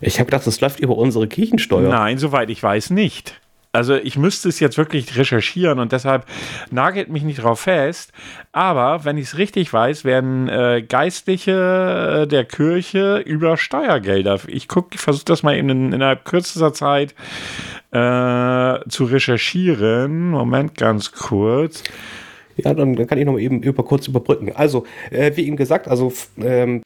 [0.00, 1.90] Ich habe gedacht, das läuft über unsere Kirchensteuer.
[1.90, 3.38] Nein, soweit ich weiß nicht.
[3.76, 6.24] Also ich müsste es jetzt wirklich recherchieren und deshalb
[6.70, 8.10] nagelt mich nicht drauf fest.
[8.52, 14.40] Aber wenn ich es richtig weiß, werden äh, Geistliche äh, der Kirche über Steuergelder.
[14.46, 17.14] Ich gucke, ich versuche das mal eben in, innerhalb kürzester Zeit
[17.90, 20.30] äh, zu recherchieren.
[20.30, 21.82] Moment, ganz kurz.
[22.56, 24.52] Ja, dann kann ich noch mal eben über, kurz überbrücken.
[24.54, 26.80] Also, äh, wie eben gesagt, also ähm,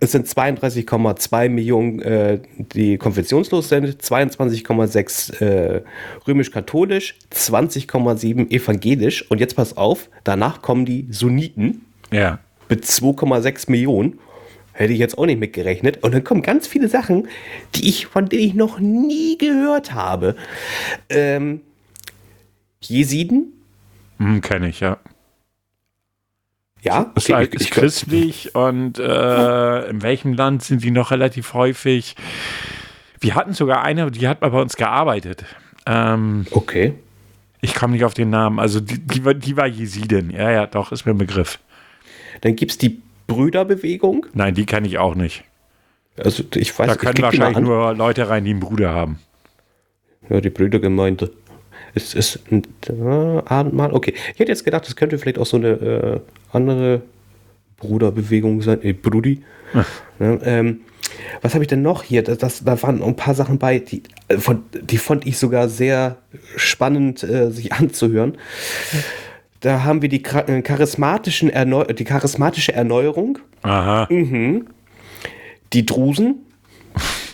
[0.00, 5.82] es sind 32,2 Millionen, äh, die konfessionslos sind, 22,6 äh,
[6.26, 9.28] römisch-katholisch, 20,7 evangelisch.
[9.30, 12.38] Und jetzt pass auf, danach kommen die Sunniten Ja.
[12.68, 14.18] mit 2,6 Millionen.
[14.72, 16.04] Hätte ich jetzt auch nicht mitgerechnet.
[16.04, 17.26] Und dann kommen ganz viele Sachen,
[17.74, 20.36] die ich, von denen ich noch nie gehört habe.
[21.08, 21.60] Ähm,
[22.80, 23.52] Jesiden,
[24.18, 24.98] Hm, Kenne ich, ja.
[26.82, 32.14] Ja, Ist, halt, ist christlich und äh, in welchem Land sind die noch relativ häufig?
[33.20, 35.44] Wir hatten sogar eine, die hat mal bei uns gearbeitet.
[35.86, 36.94] Ähm, Okay.
[37.60, 38.58] ich komme nicht auf den Namen.
[38.60, 40.30] Also die, die, war, die war Jesidin.
[40.30, 41.58] Ja, ja, doch, ist mir ein Begriff.
[42.42, 44.26] Dann gibt es die Brüderbewegung.
[44.34, 45.44] Nein, die kenne ich auch nicht.
[46.16, 49.18] Also ich weiß Da ich können wahrscheinlich nur Leute rein, die einen Bruder haben.
[50.28, 51.30] Ja, die Brüdergemeinde.
[52.04, 53.92] Es ist ein äh, Abendmahl.
[53.92, 54.14] Okay.
[54.32, 56.20] Ich hätte jetzt gedacht, das könnte vielleicht auch so eine äh,
[56.52, 57.02] andere
[57.76, 58.82] Bruderbewegung sein.
[58.82, 59.42] Äh, Brudi.
[59.74, 59.84] Ja,
[60.42, 60.80] ähm,
[61.42, 62.22] was habe ich denn noch hier?
[62.22, 65.68] Das, das, da waren ein paar Sachen bei, die, äh, von, die fand ich sogar
[65.68, 66.18] sehr
[66.56, 68.38] spannend, äh, sich anzuhören.
[69.60, 74.08] Da haben wir die, äh, charismatischen Erneu die charismatische Erneuerung, Aha.
[74.08, 76.46] die Drusen.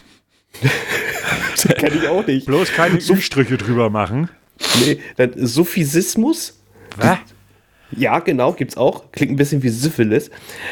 [1.53, 2.46] das kenne ich auch nicht.
[2.46, 4.29] Bloß keine Striche drüber machen.
[4.85, 6.59] Nee, dann Sophisismus.
[6.97, 7.19] Was?
[7.97, 9.11] Ja, genau, gibt's auch.
[9.12, 10.31] Klingt ein bisschen wie Syphilis.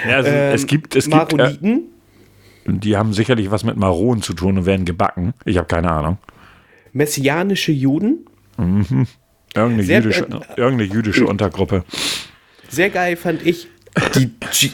[0.09, 1.83] Ja, also Ähm, es gibt, es gibt, äh, Maroniten,
[2.67, 5.35] die haben sicherlich was mit Maronen zu tun und werden gebacken.
[5.45, 6.19] Ich habe keine Ahnung.
[6.93, 8.27] messianische Juden.
[8.59, 11.85] Irgendeine Sehr- jüdische, irgendeine jüdische Untergruppe.
[12.69, 13.69] Sehr geil fand ich.
[14.15, 14.31] Die,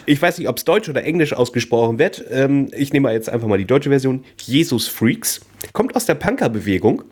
[0.07, 2.25] ich weiß nicht, ob es Deutsch oder Englisch ausgesprochen wird.
[2.31, 4.23] Ähm, ich nehme mal jetzt einfach mal die deutsche Version.
[4.40, 5.40] Jesus Freaks.
[5.73, 7.03] Kommt aus der Punkerbewegung.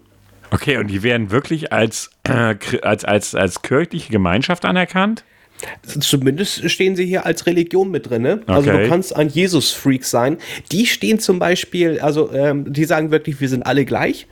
[0.51, 5.25] Okay, und die werden wirklich als, äh, als, als, als kirchliche Gemeinschaft anerkannt?
[6.01, 8.23] Zumindest stehen sie hier als Religion mit drin.
[8.23, 8.43] Ne?
[8.47, 8.83] Also Okay.
[8.83, 10.37] du kannst ein Jesus-Freak sein.
[10.71, 14.27] Die stehen zum Beispiel, also ähm, die sagen wirklich, wir sind alle gleich.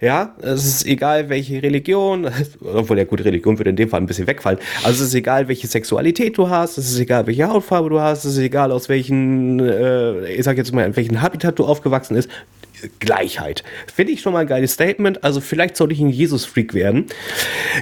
[0.00, 2.28] Ja, es ist egal, welche Religion,
[2.60, 4.58] obwohl ja gut, Religion würde in dem Fall ein bisschen wegfallen.
[4.82, 8.24] Also es ist egal, welche Sexualität du hast, es ist egal, welche Hautfarbe du hast,
[8.24, 12.14] es ist egal, aus welchen, äh, ich sag jetzt mal, in welchem Habitat du aufgewachsen
[12.16, 12.28] bist.
[12.98, 13.64] Gleichheit.
[13.92, 15.24] Finde ich schon mal ein geiles Statement.
[15.24, 17.06] Also vielleicht sollte ich ein Jesus-Freak werden.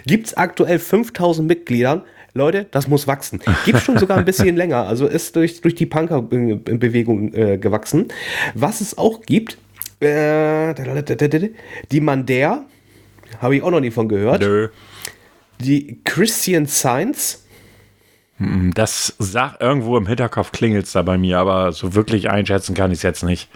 [0.06, 2.02] Gibt es aktuell 5000 Mitgliedern.
[2.34, 3.42] Leute, das muss wachsen.
[3.66, 4.86] Gibt schon sogar ein bisschen länger.
[4.86, 8.08] Also ist durch, durch die Punker-Bewegung äh, gewachsen.
[8.54, 9.58] Was es auch gibt,
[10.00, 10.74] äh,
[11.90, 12.64] die Mandär,
[13.40, 14.40] habe ich auch noch nie von gehört.
[14.40, 14.68] Nö.
[15.60, 17.44] Die Christian Science.
[18.74, 22.90] Das sagt irgendwo im Hinterkopf klingelt es da bei mir, aber so wirklich einschätzen kann
[22.90, 23.48] ich es jetzt nicht.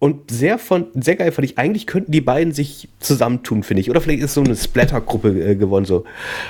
[0.00, 3.90] Und sehr, von, sehr geil fand ich, eigentlich könnten die beiden sich zusammentun, finde ich.
[3.90, 6.04] Oder vielleicht ist so eine Splatter-Gruppe äh, geworden, so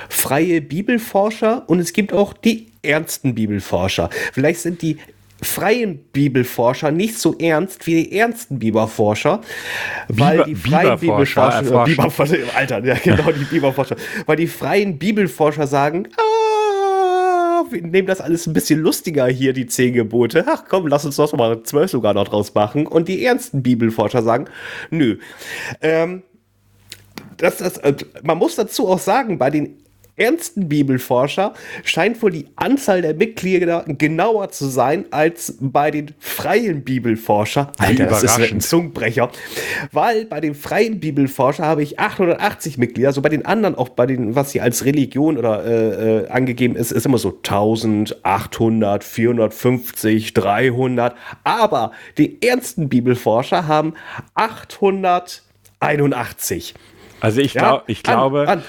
[0.08, 4.08] freie Bibelforscher und es gibt auch die ernsten Bibelforscher.
[4.32, 4.98] Vielleicht sind die
[5.42, 9.40] freien Bibelforscher nicht so ernst wie die ernsten Bibelforscher,
[10.06, 14.96] weil Biber- die freien Biberforscher Bibelforscher, äh, Alter, ja genau, die Bibelforscher, weil die freien
[14.98, 16.22] Bibelforscher sagen, ah,
[17.72, 20.44] wir nehmen das alles ein bisschen lustiger hier, die zehn Gebote.
[20.46, 22.86] Ach komm, lass uns doch mal zwölf sogar noch draus machen.
[22.86, 24.46] Und die ernsten Bibelforscher sagen,
[24.90, 25.18] nö.
[25.80, 26.22] Ähm,
[27.36, 29.78] das, das, äh, man muss dazu auch sagen, bei den
[30.20, 31.54] ernsten Bibelforscher
[31.84, 37.72] scheint wohl die Anzahl der Mitglieder genauer zu sein als bei den freien Bibelforscher.
[37.78, 38.60] Alter, das ist ein.
[38.60, 39.30] Zungenbrecher.
[39.92, 44.06] Weil bei den freien Bibelforscher habe ich 880 Mitglieder, so bei den anderen, auch bei
[44.06, 50.34] den, was hier als Religion oder äh, äh, angegeben ist, ist immer so 1800, 450,
[50.34, 51.14] 300.
[51.44, 53.94] Aber die ernsten Bibelforscher haben
[54.34, 56.74] 881.
[57.20, 58.62] Also ich, Ja, glaub, ich an- glaube, an.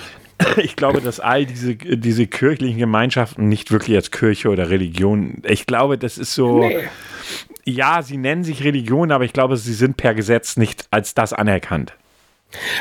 [0.58, 5.66] ich glaube, dass all diese, diese kirchlichen Gemeinschaften nicht wirklich als Kirche oder Religion, ich
[5.66, 6.84] glaube, das ist so, Nee.
[7.66, 11.34] ja, sie nennen sich Religion, aber ich glaube, sie sind per Gesetz nicht als das
[11.34, 11.94] anerkannt.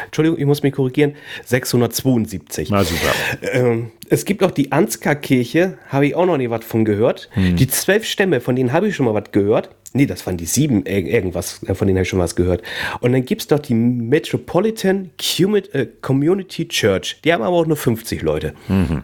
[0.06, 1.14] Entschuldigung, ich muss mich korrigieren.
[1.44, 2.70] 672.
[2.70, 3.12] Na super.
[3.52, 7.30] Ähm, es gibt auch die Ansgar-Kirche, habe ich auch noch nie was von gehört.
[7.36, 9.70] Die zwölf Stämme, von denen habe ich schon mal was gehört.
[9.92, 12.62] Nee, das waren die sieben, irgendwas, äh, von denen habe ich schon was gehört.
[13.00, 17.20] Und dann gibt es noch die Metropolitan äh, Community Church.
[17.24, 18.54] Die haben aber auch nur 50 Leute.
[18.68, 19.02] Mhm.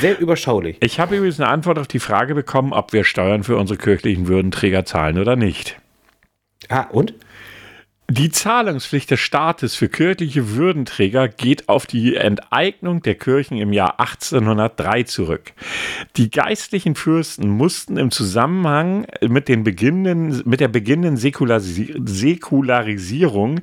[0.00, 0.76] Sehr überschaulich.
[0.80, 4.28] Ich habe übrigens eine Antwort auf die Frage bekommen, ob wir Steuern für unsere kirchlichen
[4.28, 5.80] Würdenträger zahlen oder nicht.
[6.68, 7.14] Ah, und?
[8.08, 13.98] Die Zahlungspflicht des Staates für kirchliche Würdenträger geht auf die Enteignung der Kirchen im Jahr
[13.98, 15.52] 1803 zurück.
[16.16, 23.60] Die geistlichen Fürsten mussten im Zusammenhang mit, den beginnenden, mit der beginnenden Säkularisi Säkularisierung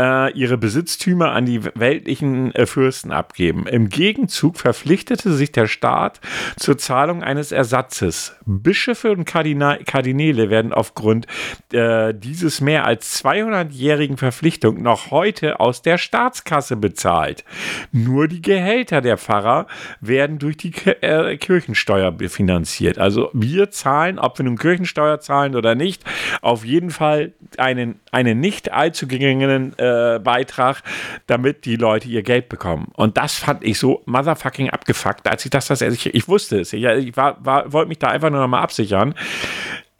[0.00, 3.68] äh, ihre Besitztümer an die weltlichen äh, Fürsten abgeben.
[3.68, 6.20] Im Gegenzug verpflichtete sich der Staat
[6.56, 8.34] zur Zahlung eines Ersatzes.
[8.46, 11.28] Bischöfe und Kardina Kardinäle werden aufgrund
[11.72, 17.44] äh, dieses mehr als 200 jährigen Verpflichtung noch heute aus der Staatskasse bezahlt.
[17.92, 19.66] Nur die Gehälter der Pfarrer
[20.00, 22.98] werden durch die äh, Kirchensteuer finanziert.
[22.98, 26.04] Also wir zahlen, ob wir nun Kirchensteuer zahlen oder nicht,
[26.42, 30.82] auf jeden Fall einen, einen nicht allzu geringen äh, Beitrag,
[31.26, 32.88] damit die Leute ihr Geld bekommen.
[32.94, 36.72] Und das fand ich so motherfucking abgefuckt, als ich das, das ich, ich wusste es.
[36.72, 39.14] Ich, ich war, war, wollte mich da einfach nur noch mal absichern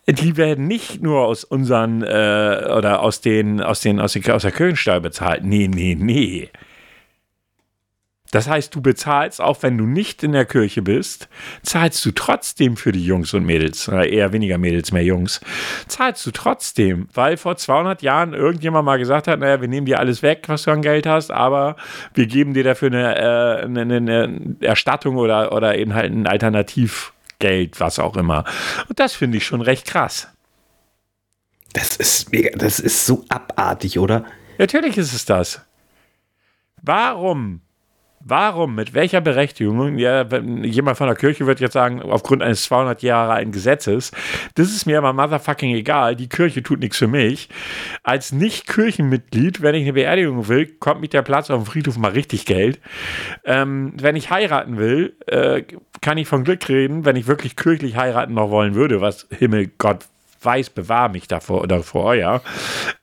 [0.09, 2.07] die werden nicht nur aus unseren äh,
[2.77, 5.45] oder aus den, aus den, aus den, aus der Kirchensteuer bezahlt.
[5.45, 6.51] Nee, nee, nee.
[8.33, 11.29] Das heißt, du bezahlst, auch wenn du nicht in der Kirche bist,
[11.63, 15.41] zahlst du trotzdem für die Jungs und Mädels, eher weniger Mädels, mehr Jungs,
[15.87, 20.01] zahlst du trotzdem, weil vor 200 Jahren irgendjemand mal gesagt hat, naja, wir nehmen dir
[20.01, 21.77] alles weg, was du an Geld hast, aber
[22.15, 27.13] wir geben dir dafür eine, äh, eine, eine Erstattung oder, oder eben halt ein Alternativ.
[27.39, 28.45] Geld, was auch immer.
[28.89, 30.29] Und das finde ich schon recht krass.
[31.73, 34.25] Das ist mega, das ist so abartig, oder?
[34.59, 35.61] Natürlich ist es das.
[36.83, 37.61] Warum
[38.29, 40.27] Warum, mit welcher Berechtigung, ja,
[40.63, 44.11] jemand von der Kirche wird jetzt sagen, aufgrund eines 200 Jahre alten Gesetzes,
[44.57, 47.49] das ist mir aber motherfucking egal, die Kirche tut nichts für mich.
[48.03, 52.11] Als Nicht-Kirchenmitglied, wenn ich eine Beerdigung will, kommt mit der Platz auf dem Friedhof mal
[52.11, 52.81] richtig Geld.
[53.45, 55.63] Ähm, wenn ich heiraten will, äh,
[56.01, 59.71] kann ich von Glück reden, wenn ich wirklich kirchlich heiraten noch wollen würde, was Himmel,
[59.79, 60.05] Gott
[60.43, 62.41] weiß, bewahr mich davor oder vor ja.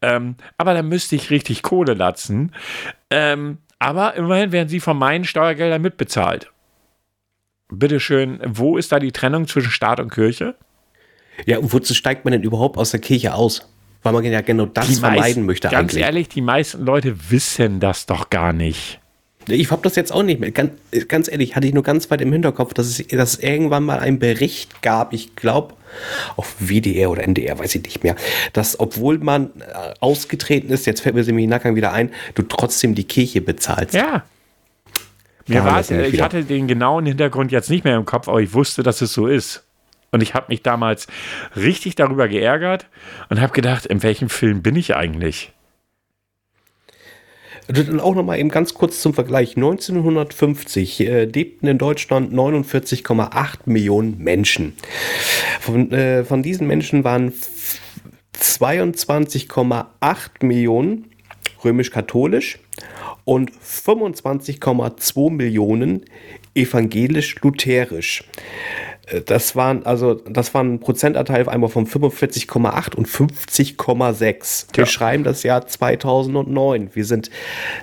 [0.02, 2.54] Ähm, aber dann müsste ich richtig Kohle latzen.
[3.10, 6.50] Ähm, aber immerhin werden sie von meinen Steuergeldern mitbezahlt.
[7.68, 10.56] Bitteschön, wo ist da die Trennung zwischen Staat und Kirche?
[11.46, 13.68] Ja, und wozu steigt man denn überhaupt aus der Kirche aus?
[14.02, 16.02] Weil man ja genau das die vermeiden meisten, möchte ganz eigentlich.
[16.02, 19.00] Ganz ehrlich, die meisten Leute wissen das doch gar nicht.
[19.48, 20.52] Ich habe das jetzt auch nicht mehr.
[20.52, 20.72] Ganz,
[21.10, 24.00] ganz, ehrlich, hatte ich nur ganz weit im Hinterkopf, dass es, dass es irgendwann mal
[24.00, 25.76] einen Bericht gab, ich glaube,
[26.36, 28.16] auf WDR oder NDR, weiß ich nicht mehr,
[28.54, 32.44] dass obwohl man äh, ausgetreten ist, jetzt fällt mir nämlich im Nacken wieder ein, du
[32.44, 33.94] trotzdem die Kirche bezahlst.
[33.94, 34.24] Ja.
[35.48, 38.54] Mir war es, ich hatte den genauen Hintergrund jetzt nicht mehr im Kopf, aber ich
[38.54, 39.64] wusste, dass es so ist.
[40.12, 41.08] Und ich habe mich damals
[41.56, 42.86] richtig darüber geärgert
[43.30, 45.52] und habe gedacht, in welchem Film bin ich eigentlich?
[47.68, 49.56] Und auch nochmal eben ganz kurz zum Vergleich.
[49.56, 54.74] 1950 äh, lebten in Deutschland 49,8 Millionen Menschen.
[55.62, 57.34] Von, äh, von diesen Menschen waren
[58.38, 59.86] 22,8
[60.42, 61.06] Millionen
[61.64, 62.60] römisch-katholisch
[63.24, 66.06] und 25,2 Millionen
[66.56, 68.26] evangelisch-lutherisch.
[69.08, 74.68] Äh, das waren also das waren ein Prozentanteil einmal von 45,8 und 50,6.
[74.74, 74.86] Wir ja.
[74.86, 76.90] schreiben das Jahr 2009.
[76.94, 77.30] Wir sind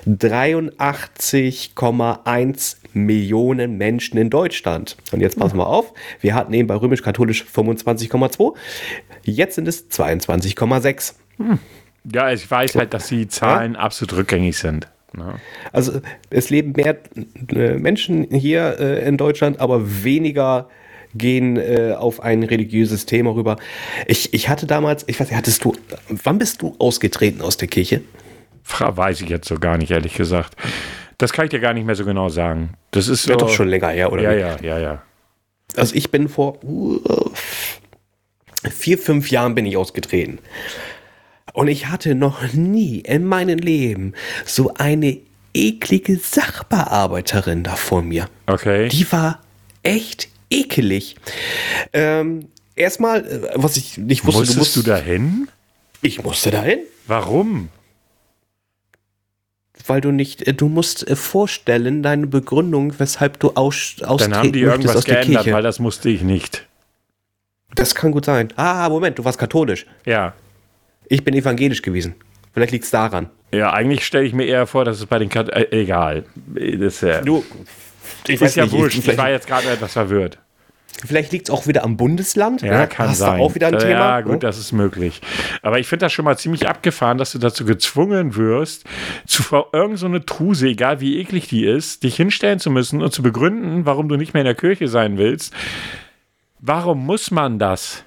[0.07, 4.97] 83,1 Millionen Menschen in Deutschland.
[5.11, 5.93] Und jetzt passen wir auf.
[6.19, 8.53] Wir hatten eben bei römisch-katholisch 25,2.
[9.23, 11.13] Jetzt sind es 22,6.
[11.37, 11.59] Hm.
[12.11, 13.79] Ja, ich weiß halt, dass die Zahlen ja?
[13.79, 14.87] absolut rückgängig sind.
[15.17, 15.35] Ja.
[15.71, 16.97] Also es leben mehr
[17.53, 20.69] äh, Menschen hier äh, in Deutschland, aber weniger
[21.13, 23.57] gehen äh, auf ein religiöses Thema rüber.
[24.07, 25.75] Ich, ich hatte damals, ich weiß nicht, hattest du,
[26.09, 28.01] wann bist du ausgetreten aus der Kirche?
[28.79, 30.55] Weiß ich jetzt so gar nicht, ehrlich gesagt.
[31.17, 32.71] Das kann ich dir gar nicht mehr so genau sagen.
[32.91, 34.23] Das ist so, doch schon länger her, oder?
[34.23, 35.01] Ja, ja, ja, ja.
[35.75, 36.99] Also ich bin vor uh,
[38.69, 40.39] vier, fünf Jahren bin ich ausgetreten.
[41.53, 44.13] Und ich hatte noch nie in meinem Leben
[44.45, 45.19] so eine
[45.53, 48.27] eklige Sachbearbeiterin da vor mir.
[48.47, 48.87] Okay.
[48.89, 49.41] Die war
[49.83, 51.15] echt ekelig.
[51.93, 54.39] Ähm, erstmal, äh, was ich nicht wusste.
[54.39, 55.47] Musstest du, musst, du dahin?
[56.01, 56.79] Ich musste dahin.
[57.07, 57.69] Warum?
[59.87, 64.39] Weil du nicht, äh, du musst äh, vorstellen, deine Begründung, weshalb du aus, austreten Dann
[64.39, 66.67] haben die irgendwas geändert, weil das musste ich nicht.
[67.73, 68.49] Das kann gut sein.
[68.57, 69.85] Ah, Moment, du warst katholisch.
[70.05, 70.33] Ja.
[71.07, 72.15] Ich bin evangelisch gewesen.
[72.53, 73.29] Vielleicht liegt es daran.
[73.53, 76.25] Ja, eigentlich stelle ich mir eher vor, dass es bei den Kat äh, egal.
[76.47, 77.43] Das, äh, du,
[78.27, 80.37] ich ist ja nicht, wurscht, ich, war jetzt gerade etwas verwirrt.
[81.05, 82.61] Vielleicht liegt es auch wieder am Bundesland.
[82.61, 82.87] Ja, ne?
[82.87, 83.39] kann Hast sein.
[83.39, 83.89] auch wieder ein Thema.
[83.91, 84.39] Ja, gut, ne?
[84.39, 85.21] das ist möglich.
[85.61, 88.85] Aber ich finde das schon mal ziemlich abgefahren, dass du dazu gezwungen wirst,
[89.25, 93.23] zu irgendeine so Truse, egal wie eklig die ist, dich hinstellen zu müssen und zu
[93.23, 95.53] begründen, warum du nicht mehr in der Kirche sein willst.
[96.59, 98.03] Warum muss man das?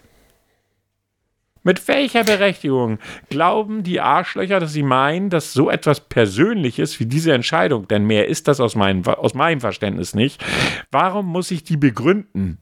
[1.67, 2.99] Mit welcher Berechtigung
[3.31, 8.29] glauben die Arschlöcher, dass sie meinen, dass so etwas Persönliches wie diese Entscheidung, denn mehr
[8.29, 10.45] ist das aus, mein, aus meinem Verständnis nicht,
[10.91, 12.59] warum muss ich die begründen?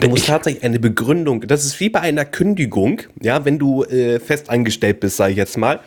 [0.00, 4.20] Du musst tatsächlich eine Begründung, das ist wie bei einer Kündigung, ja, wenn du äh,
[4.20, 5.80] fest angestellt bist, sage ich jetzt mal.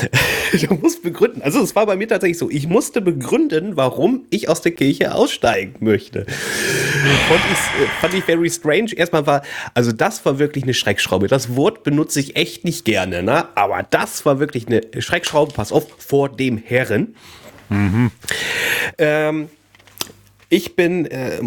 [0.52, 1.42] du musst begründen.
[1.42, 5.14] Also es war bei mir tatsächlich so, ich musste begründen, warum ich aus der Kirche
[5.14, 6.24] aussteigen möchte.
[7.28, 8.94] Fand ich, äh, fand ich very strange.
[8.96, 9.42] Erstmal war,
[9.74, 11.26] also das war wirklich eine Schreckschraube.
[11.28, 13.48] Das Wort benutze ich echt nicht gerne, ne?
[13.54, 17.14] aber das war wirklich eine Schreckschraube, pass auf, vor dem Herren.
[17.68, 18.10] Mhm.
[18.98, 19.48] Ähm,
[20.52, 21.40] ich bin, äh,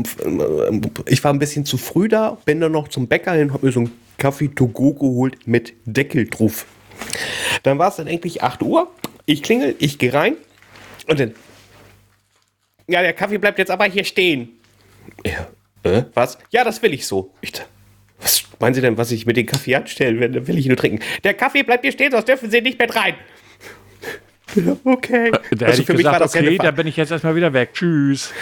[1.06, 3.72] ich war ein bisschen zu früh da, bin dann noch zum Bäcker hin, hab mir
[3.72, 6.66] so einen Kaffee to go geholt mit Deckel drauf.
[7.62, 8.92] Dann war es dann endlich 8 Uhr.
[9.28, 10.38] Ich klingel, ich gehe rein
[11.08, 11.36] und dann.
[12.88, 14.50] Ja, der Kaffee bleibt jetzt aber hier stehen.
[15.24, 15.50] Ja,
[15.84, 16.40] äh, was?
[16.50, 17.32] Ja, das will ich so.
[17.42, 17.54] Ich,
[18.20, 20.48] was meinen Sie denn, was ich mit dem Kaffee anstellen werde?
[20.48, 21.04] Will ich nur trinken.
[21.24, 23.14] Der Kaffee bleibt hier stehen, sonst dürfen Sie nicht mehr rein.
[24.84, 25.32] okay.
[25.52, 27.70] Da also ich gesagt, okay, da bin ich jetzt erstmal wieder weg.
[27.74, 28.34] Tschüss.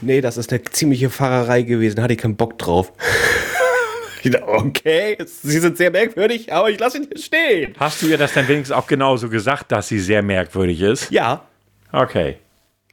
[0.00, 2.02] Nee, das ist eine ziemliche Fahrerei gewesen.
[2.02, 2.92] Hatte ich keinen Bock drauf.
[4.46, 7.74] okay, Sie sind sehr merkwürdig, aber ich lasse ihn hier stehen.
[7.78, 11.10] Hast du ihr das dann wenigstens auch genauso gesagt, dass sie sehr merkwürdig ist?
[11.10, 11.46] Ja.
[11.92, 12.36] Okay.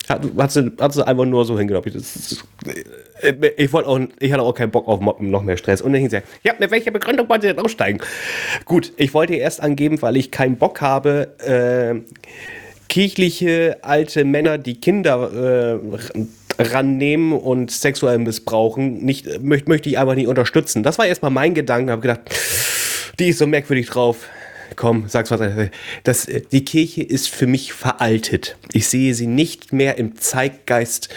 [0.10, 2.04] Hat, hat, sie, hat sie einfach nur so hingenommen.
[3.56, 5.82] Ich, wollte auch, ich hatte auch keinen Bock auf noch mehr Stress.
[5.82, 8.02] Und dann sie, ja, mit welcher Begründung wollen Sie denn aussteigen?
[8.66, 12.02] Gut, ich wollte erst angeben, weil ich keinen Bock habe, äh,
[12.90, 15.80] kirchliche alte Männer, die Kinder äh,
[16.60, 20.84] rannehmen und sexuell missbrauchen, nicht, möchte, möchte ich einfach nicht unterstützen.
[20.84, 22.22] Das war erstmal mein Gedanke, habe gedacht,
[23.20, 24.28] die ist so merkwürdig drauf.
[24.76, 25.40] Komm, sag's was.
[26.04, 28.58] Das, die Kirche ist für mich veraltet.
[28.72, 31.10] Ich sehe sie nicht mehr im Zeitgeist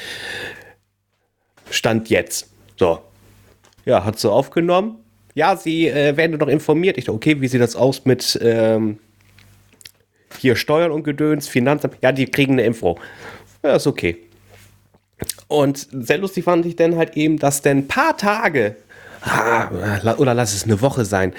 [1.70, 2.50] Stand jetzt.
[2.76, 3.00] So.
[3.84, 4.98] Ja, hat sie aufgenommen.
[5.34, 6.98] Ja, sie äh, werden noch informiert.
[6.98, 8.98] Ich dachte, okay, wie sieht das aus mit ähm,
[10.38, 11.96] hier Steuern und Gedöns, Finanzamt?
[12.02, 12.98] Ja, die kriegen eine Info.
[13.62, 14.25] Ja, ist okay.
[15.48, 18.76] Und sehr lustig fand ich dann halt eben, dass dann ein paar Tage
[20.18, 21.32] oder lass es eine Woche sein.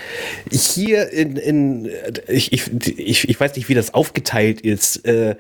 [0.52, 1.90] Hier in, in
[2.28, 5.06] ich, ich, ich, weiß nicht, wie das aufgeteilt ist.
[5.06, 5.36] Äh,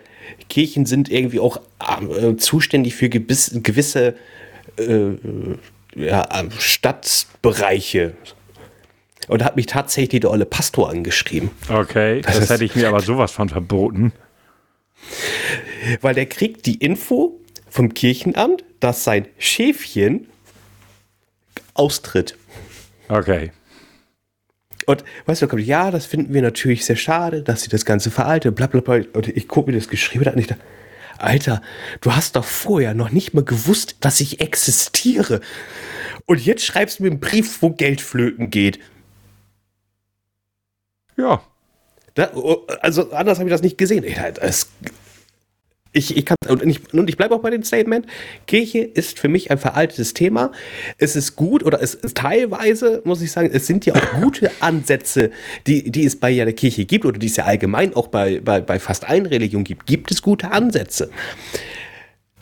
[0.50, 4.16] Kirchen sind irgendwie auch äh, zuständig für gebiss, gewisse
[4.78, 5.12] äh,
[5.96, 6.28] ja,
[6.58, 8.14] Stadtbereiche.
[9.28, 11.50] Und da hat mich tatsächlich der olle Pastor angeschrieben.
[11.68, 14.14] Okay, das, das hätte ich mir aber sowas von verboten.
[16.02, 17.40] Weil der kriegt die Info,
[17.78, 20.26] vom Kirchenamt, dass sein Schäfchen
[21.76, 22.36] austritt.
[23.08, 23.52] Okay.
[24.88, 28.56] Und weißt du, ja, das finden wir natürlich sehr schade, dass sie das Ganze veraltet,
[28.56, 29.04] bla bla bla.
[29.14, 30.64] Und ich gucke mir das geschrieben an und ich dachte,
[31.20, 31.62] Alter,
[32.02, 35.40] du hast doch vorher noch nicht mal gewusst, dass ich existiere.
[36.26, 38.80] Und jetzt schreibst du mir einen Brief, wo Geld flöten geht.
[41.16, 41.44] Ja.
[42.16, 42.32] Da,
[42.82, 44.04] also anders habe ich das nicht gesehen.
[44.42, 44.68] Das,
[45.98, 48.06] ich, ich kann und ich, und ich bleibe auch bei dem Statement.
[48.46, 50.52] Kirche ist für mich ein veraltetes Thema.
[50.98, 54.52] Es ist gut oder es ist teilweise, muss ich sagen, es sind ja auch gute
[54.60, 55.32] Ansätze,
[55.66, 58.62] die, die es bei der Kirche gibt oder die es ja allgemein auch bei, bei,
[58.62, 59.86] bei fast allen Religionen gibt.
[59.88, 61.10] Gibt es gute Ansätze?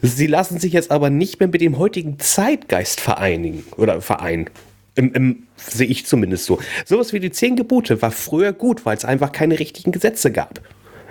[0.02, 4.50] Sie lassen sich jetzt aber nicht mehr mit dem heutigen Zeitgeist vereinigen oder vereinen.
[4.96, 6.60] Im, im, sehe ich zumindest so.
[6.86, 10.62] Sowas wie die zehn Gebote war früher gut, weil es einfach keine richtigen Gesetze gab.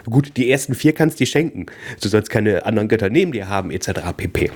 [0.04, 1.66] Gut, die ersten vier kannst du dir schenken.
[2.00, 3.92] Du sollst keine anderen Götter neben dir haben, etc.
[4.16, 4.50] pp.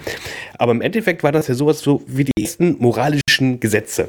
[0.59, 4.09] Aber im Endeffekt war das ja sowas so wie die ersten moralischen Gesetze.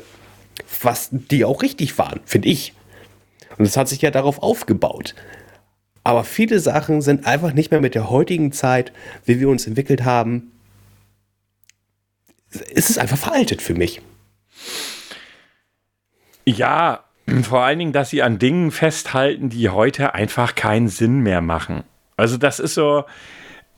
[0.81, 2.73] Was die auch richtig waren, finde ich.
[3.57, 5.15] Und es hat sich ja darauf aufgebaut.
[6.03, 8.91] Aber viele Sachen sind einfach nicht mehr mit der heutigen Zeit,
[9.25, 10.51] wie wir uns entwickelt haben.
[12.73, 14.01] Es ist einfach veraltet für mich.
[16.45, 17.03] Ja,
[17.43, 21.83] vor allen Dingen, dass sie an Dingen festhalten, die heute einfach keinen Sinn mehr machen.
[22.17, 23.05] Also das ist so,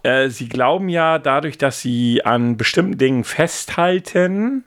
[0.03, 4.63] äh, sie glauben ja dadurch, dass sie an bestimmten Dingen festhalten,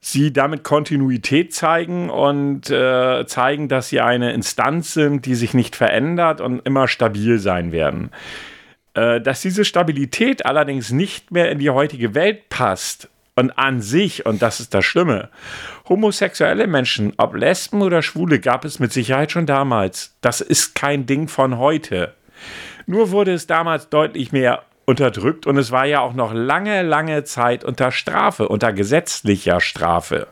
[0.00, 5.76] sie damit Kontinuität zeigen und äh, zeigen, dass sie eine Instanz sind, die sich nicht
[5.76, 8.10] verändert und immer stabil sein werden.
[8.94, 14.26] Äh, dass diese Stabilität allerdings nicht mehr in die heutige Welt passt, und an sich,
[14.26, 15.28] und das ist das Schlimme,
[15.88, 20.16] homosexuelle Menschen, ob Lesben oder Schwule, gab es mit Sicherheit schon damals.
[20.22, 22.14] Das ist kein Ding von heute.
[22.86, 27.24] Nur wurde es damals deutlich mehr unterdrückt und es war ja auch noch lange, lange
[27.24, 30.28] Zeit unter Strafe, unter gesetzlicher Strafe.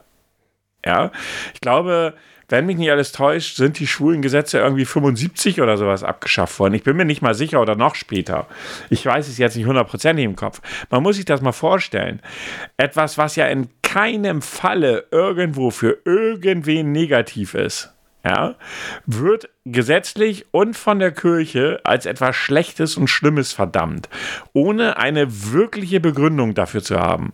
[0.85, 1.11] Ja,
[1.53, 2.15] ich glaube,
[2.55, 6.75] wenn mich nicht alles täuscht, sind die schwulen Gesetze irgendwie 75 oder sowas abgeschafft worden.
[6.75, 8.47] Ich bin mir nicht mal sicher oder noch später.
[8.91, 10.63] Ich weiß es jetzt nicht hundertprozentig im Kopf.
[10.89, 12.23] Man muss sich das mal vorstellen.
[12.77, 17.93] Etwas, was ja in keinem Falle irgendwo für irgendwen negativ ist.
[18.25, 18.55] Ja,
[19.05, 24.09] wird gesetzlich und von der Kirche als etwas Schlechtes und Schlimmes verdammt,
[24.53, 27.33] ohne eine wirkliche Begründung dafür zu haben.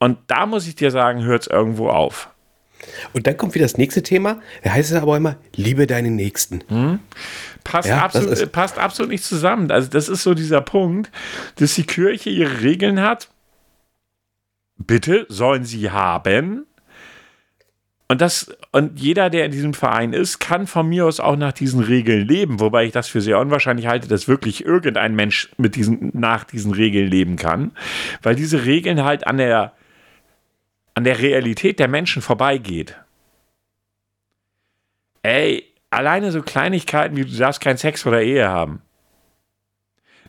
[0.00, 2.31] Und da muss ich dir sagen, hört es irgendwo auf.
[3.12, 4.40] Und dann kommt wieder das nächste Thema.
[4.62, 6.62] Da heißt es aber immer, liebe deinen Nächsten.
[6.68, 6.98] Hm?
[7.64, 9.70] Passt, ja, absolut, passt absolut nicht zusammen.
[9.70, 11.10] Also das ist so dieser Punkt,
[11.56, 13.28] dass die Kirche ihre Regeln hat.
[14.76, 16.66] Bitte sollen sie haben.
[18.08, 21.52] Und, das, und jeder, der in diesem Verein ist, kann von mir aus auch nach
[21.52, 25.76] diesen Regeln leben, wobei ich das für sehr unwahrscheinlich halte, dass wirklich irgendein Mensch mit
[25.76, 27.70] diesen, nach diesen Regeln leben kann,
[28.22, 29.72] weil diese Regeln halt an der
[30.94, 32.96] an der Realität der Menschen vorbeigeht.
[35.22, 38.82] Ey, alleine so Kleinigkeiten wie du darfst keinen Sex vor der Ehe haben.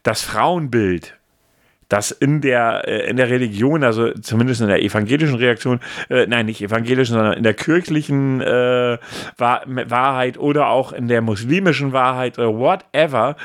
[0.04, 1.18] Das Frauenbild,
[1.90, 6.46] das in der, äh, in der Religion, also zumindest in der evangelischen Reaktion, äh, nein,
[6.46, 8.98] nicht evangelischen, sondern in der kirchlichen äh,
[9.38, 13.36] Wahrheit oder auch in der muslimischen Wahrheit oder whatever,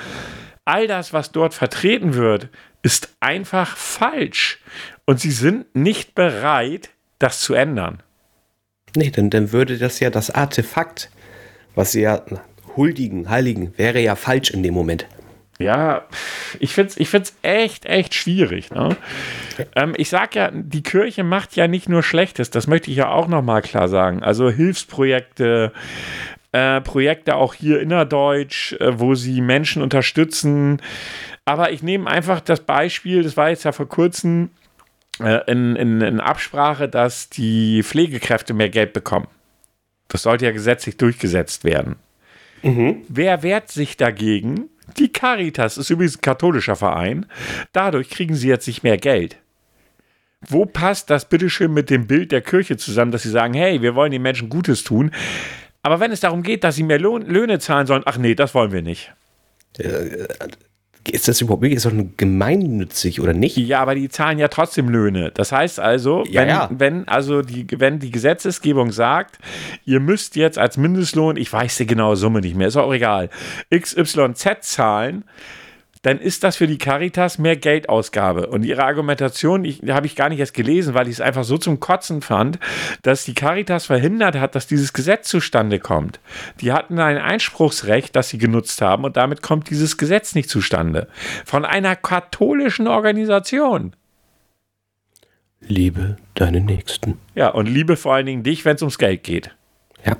[0.64, 2.48] all das, was dort vertreten wird,
[2.82, 4.60] ist einfach falsch.
[5.04, 8.02] Und sie sind nicht bereit, das zu ändern.
[8.96, 11.10] Nee, denn dann würde das ja das Artefakt,
[11.74, 12.22] was sie ja
[12.76, 15.06] huldigen, heiligen, wäre ja falsch in dem Moment.
[15.58, 16.04] Ja,
[16.60, 18.70] ich finde es ich find's echt, echt schwierig.
[18.70, 18.96] Ne?
[19.74, 23.10] Ähm, ich sage ja, die Kirche macht ja nicht nur Schlechtes, das möchte ich ja
[23.10, 24.22] auch nochmal klar sagen.
[24.22, 25.72] Also Hilfsprojekte,
[26.52, 30.80] äh, Projekte auch hier innerdeutsch, äh, wo sie Menschen unterstützen.
[31.44, 34.50] Aber ich nehme einfach das Beispiel, das war jetzt ja vor kurzem,
[35.20, 39.28] in, in, in Absprache, dass die Pflegekräfte mehr Geld bekommen.
[40.08, 41.96] Das sollte ja gesetzlich durchgesetzt werden.
[42.62, 43.02] Mhm.
[43.08, 44.68] Wer wehrt sich dagegen?
[44.96, 47.26] Die Caritas ist übrigens ein katholischer Verein.
[47.72, 49.36] Dadurch kriegen sie jetzt nicht mehr Geld.
[50.40, 53.94] Wo passt das bitteschön mit dem Bild der Kirche zusammen, dass sie sagen, hey, wir
[53.94, 55.10] wollen den Menschen Gutes tun.
[55.82, 58.54] Aber wenn es darum geht, dass sie mehr Lohn, Löhne zahlen sollen, ach nee, das
[58.54, 59.12] wollen wir nicht.
[61.10, 63.56] Ist das überhaupt ist das gemeinnützig oder nicht?
[63.56, 65.30] Ja, aber die zahlen ja trotzdem Löhne.
[65.32, 66.70] Das heißt also, ja, wenn, ja.
[66.70, 69.38] wenn, also die, wenn die Gesetzesgebung sagt,
[69.84, 73.30] ihr müsst jetzt als Mindestlohn, ich weiß die genaue Summe nicht mehr, ist auch egal,
[73.74, 75.24] XYZ zahlen,
[76.08, 78.46] dann ist das für die Caritas mehr Geldausgabe.
[78.46, 81.58] Und ihre Argumentation, die habe ich gar nicht erst gelesen, weil ich es einfach so
[81.58, 82.58] zum Kotzen fand,
[83.02, 86.18] dass die Caritas verhindert hat, dass dieses Gesetz zustande kommt.
[86.62, 91.08] Die hatten ein Einspruchsrecht, das sie genutzt haben und damit kommt dieses Gesetz nicht zustande.
[91.44, 93.94] Von einer katholischen Organisation.
[95.60, 97.18] Liebe deinen Nächsten.
[97.34, 99.54] Ja, und liebe vor allen Dingen dich, wenn es ums Geld geht.
[100.06, 100.16] Ja.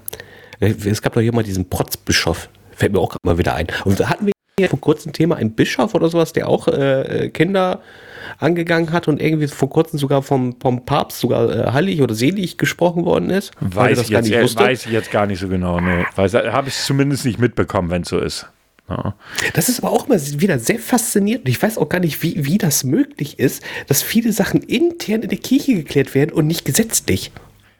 [0.60, 2.50] Es gab doch hier mal diesen Protzbischof.
[2.72, 3.68] Fällt mir auch mal wieder ein.
[3.86, 4.32] Und da hatten wir
[4.66, 7.80] vor kurzem Thema ein Bischof oder sowas, der auch äh, äh, Kinder
[8.38, 12.58] angegangen hat und irgendwie vor kurzem sogar vom, vom Papst sogar äh, heilig oder selig
[12.58, 13.52] gesprochen worden ist.
[13.60, 15.80] Weiß, ich jetzt, äh, weiß ich jetzt gar nicht so genau.
[15.80, 16.04] Nee.
[16.16, 18.46] Habe ich zumindest nicht mitbekommen, wenn es so ist.
[18.88, 19.14] Ja.
[19.52, 21.48] Das ist aber auch mal wieder sehr faszinierend.
[21.48, 25.28] Ich weiß auch gar nicht, wie, wie das möglich ist, dass viele Sachen intern in
[25.28, 27.30] der Kirche geklärt werden und nicht gesetzlich.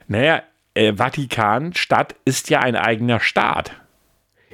[0.07, 0.43] Naja,
[0.75, 3.73] äh, Vatikan, Stadt ist ja ein eigener Staat.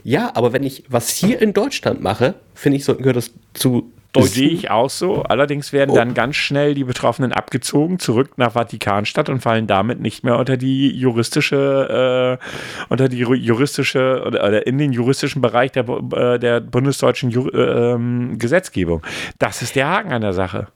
[0.03, 3.92] Ja, aber wenn ich was hier in Deutschland mache, finde ich, so, gehört das zu
[4.14, 4.28] Deutschen.
[4.32, 5.22] Sehe ich auch so.
[5.24, 5.95] Allerdings werden oh.
[5.97, 10.57] dann ganz schnell die Betroffenen abgezogen, zurück nach Vatikanstadt und fallen damit nicht mehr unter
[10.57, 12.45] die juristische, äh,
[12.88, 18.36] unter die juristische oder, oder, in den juristischen Bereich der, äh, der bundesdeutschen Ju äh,
[18.36, 19.03] Gesetzgebung.
[19.38, 20.68] Das ist der Haken an der Sache.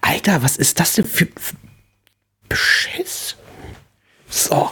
[0.00, 1.56] Alter, was ist das denn für, für
[2.48, 3.36] Beschiss?
[4.36, 4.70] So.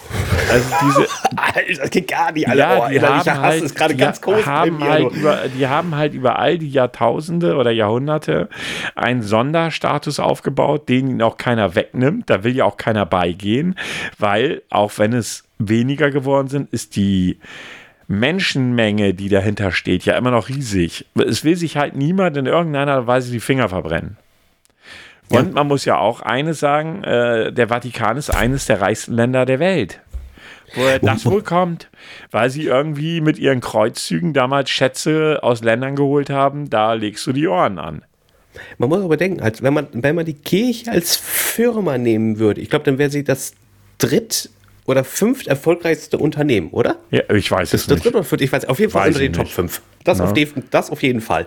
[0.52, 1.06] Also diese.
[1.36, 2.58] Alter, das geht gar nicht, Alter.
[2.58, 6.12] Ja, die, oh, haben halt, ist gerade ganz groß haben halt über, die haben halt
[6.12, 8.50] über all die Jahrtausende oder Jahrhunderte
[8.94, 12.28] einen Sonderstatus aufgebaut, den ihnen auch keiner wegnimmt.
[12.28, 13.74] Da will ja auch keiner beigehen,
[14.18, 17.38] weil, auch wenn es weniger geworden sind, ist die.
[18.06, 21.06] Menschenmenge, die dahinter steht, ja immer noch riesig.
[21.14, 24.18] Es will sich halt niemand in irgendeiner Weise die Finger verbrennen.
[25.28, 25.52] Und ja.
[25.52, 29.58] man muss ja auch eines sagen, äh, der Vatikan ist eines der reichsten Länder der
[29.58, 30.00] Welt.
[30.74, 31.88] Woher das wohl kommt,
[32.30, 37.32] weil sie irgendwie mit ihren Kreuzzügen damals Schätze aus Ländern geholt haben, da legst du
[37.32, 38.02] die Ohren an.
[38.78, 42.60] Man muss aber denken, als wenn man, wenn man die Kirche als Firma nehmen würde,
[42.60, 43.54] ich glaube, dann wäre sie das
[43.98, 44.50] dritt
[44.86, 46.96] oder fünft erfolgreichste Unternehmen, oder?
[47.10, 48.04] Ja, ich weiß das es nicht.
[48.04, 49.80] Dritt oder viert, ich weiß, auf jeden Fall weiß unter den Top 5.
[50.04, 50.34] Das, auf
[50.70, 51.46] das auf jeden Fall.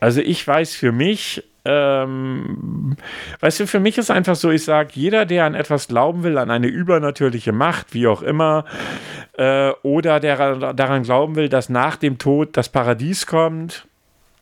[0.00, 2.96] Also ich weiß für mich, ähm,
[3.40, 6.38] weißt du, für mich ist einfach so, ich sage, jeder, der an etwas glauben will,
[6.38, 8.64] an eine übernatürliche Macht, wie auch immer,
[9.36, 13.86] äh, oder der daran glauben will, dass nach dem Tod das Paradies kommt,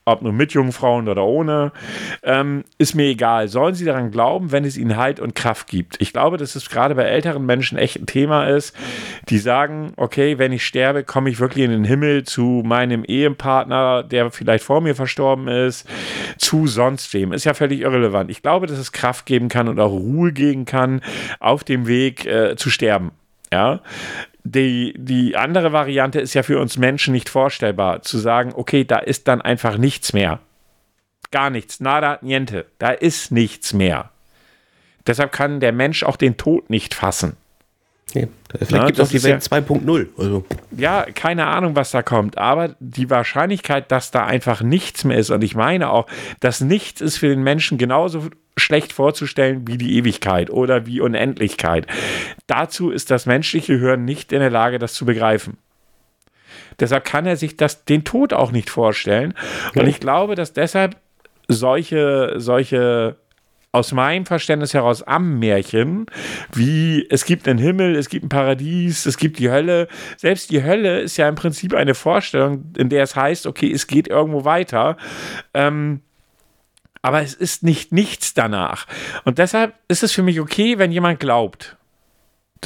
[0.07, 1.73] ob nur mit Jungfrauen oder ohne,
[2.23, 3.49] ähm, ist mir egal.
[3.49, 6.01] Sollen sie daran glauben, wenn es ihnen Halt und Kraft gibt?
[6.01, 8.75] Ich glaube, dass es gerade bei älteren Menschen echt ein Thema ist,
[9.29, 14.05] die sagen, okay, wenn ich sterbe, komme ich wirklich in den Himmel zu meinem Ehepartner,
[14.05, 15.89] der vielleicht vor mir verstorben ist,
[16.39, 17.33] zu sonst wem.
[17.33, 18.31] Ist ja völlig irrelevant.
[18.31, 21.03] Ich glaube, dass es Kraft geben kann und auch Ruhe geben kann,
[21.41, 23.11] auf dem Weg äh, zu sterben.
[23.53, 23.81] Ja,
[24.51, 28.99] die, die andere Variante ist ja für uns Menschen nicht vorstellbar, zu sagen, okay, da
[28.99, 30.40] ist dann einfach nichts mehr.
[31.30, 32.66] Gar nichts, nada, niente.
[32.78, 34.11] Da ist nichts mehr.
[35.07, 37.36] Deshalb kann der Mensch auch den Tod nicht fassen.
[38.15, 40.07] Nee, vielleicht ja, gibt es auch die Welt ja, 2.0.
[40.17, 40.45] Also.
[40.77, 42.39] Ja, keine Ahnung, was da kommt.
[42.39, 46.07] Aber die Wahrscheinlichkeit, dass da einfach nichts mehr ist, und ich meine auch,
[46.41, 51.87] dass nichts ist für den Menschen genauso schlecht vorzustellen wie die Ewigkeit oder wie Unendlichkeit.
[52.47, 55.59] Dazu ist das menschliche Hören nicht in der Lage, das zu begreifen.
[56.79, 59.35] Deshalb kann er sich das, den Tod auch nicht vorstellen.
[59.75, 59.83] Ja.
[59.83, 60.97] Und ich glaube, dass deshalb
[61.49, 63.17] solche, solche
[63.73, 66.07] aus meinem Verständnis heraus am Märchen,
[66.55, 69.89] wie es gibt einen Himmel, es gibt ein Paradies, es gibt die Hölle.
[70.17, 73.87] Selbst die Hölle ist ja im Prinzip eine Vorstellung, in der es heißt, okay, es
[73.87, 74.97] geht irgendwo weiter.
[75.53, 76.01] Ähm,
[77.03, 78.87] aber es ist nicht nichts danach.
[79.25, 81.77] Und deshalb ist es für mich okay, wenn jemand glaubt.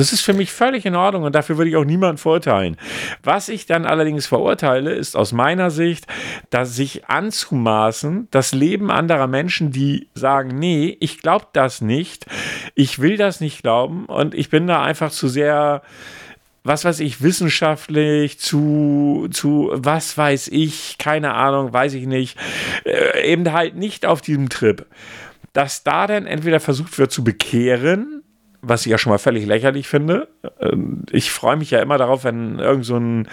[0.01, 2.78] Das ist für mich völlig in Ordnung und dafür würde ich auch niemanden verurteilen.
[3.22, 6.07] Was ich dann allerdings verurteile, ist aus meiner Sicht,
[6.48, 12.24] dass sich anzumaßen, das Leben anderer Menschen, die sagen, nee, ich glaube das nicht,
[12.74, 15.82] ich will das nicht glauben und ich bin da einfach zu sehr
[16.62, 22.38] was weiß ich, wissenschaftlich zu, zu, was weiß ich, keine Ahnung, weiß ich nicht,
[22.84, 24.86] äh, eben halt nicht auf diesem Trip.
[25.53, 28.22] Dass da dann entweder versucht wird zu bekehren,
[28.62, 30.28] was ich ja schon mal völlig lächerlich finde.
[30.61, 33.28] Ähm, ich freue mich ja immer darauf, wenn irgend so ein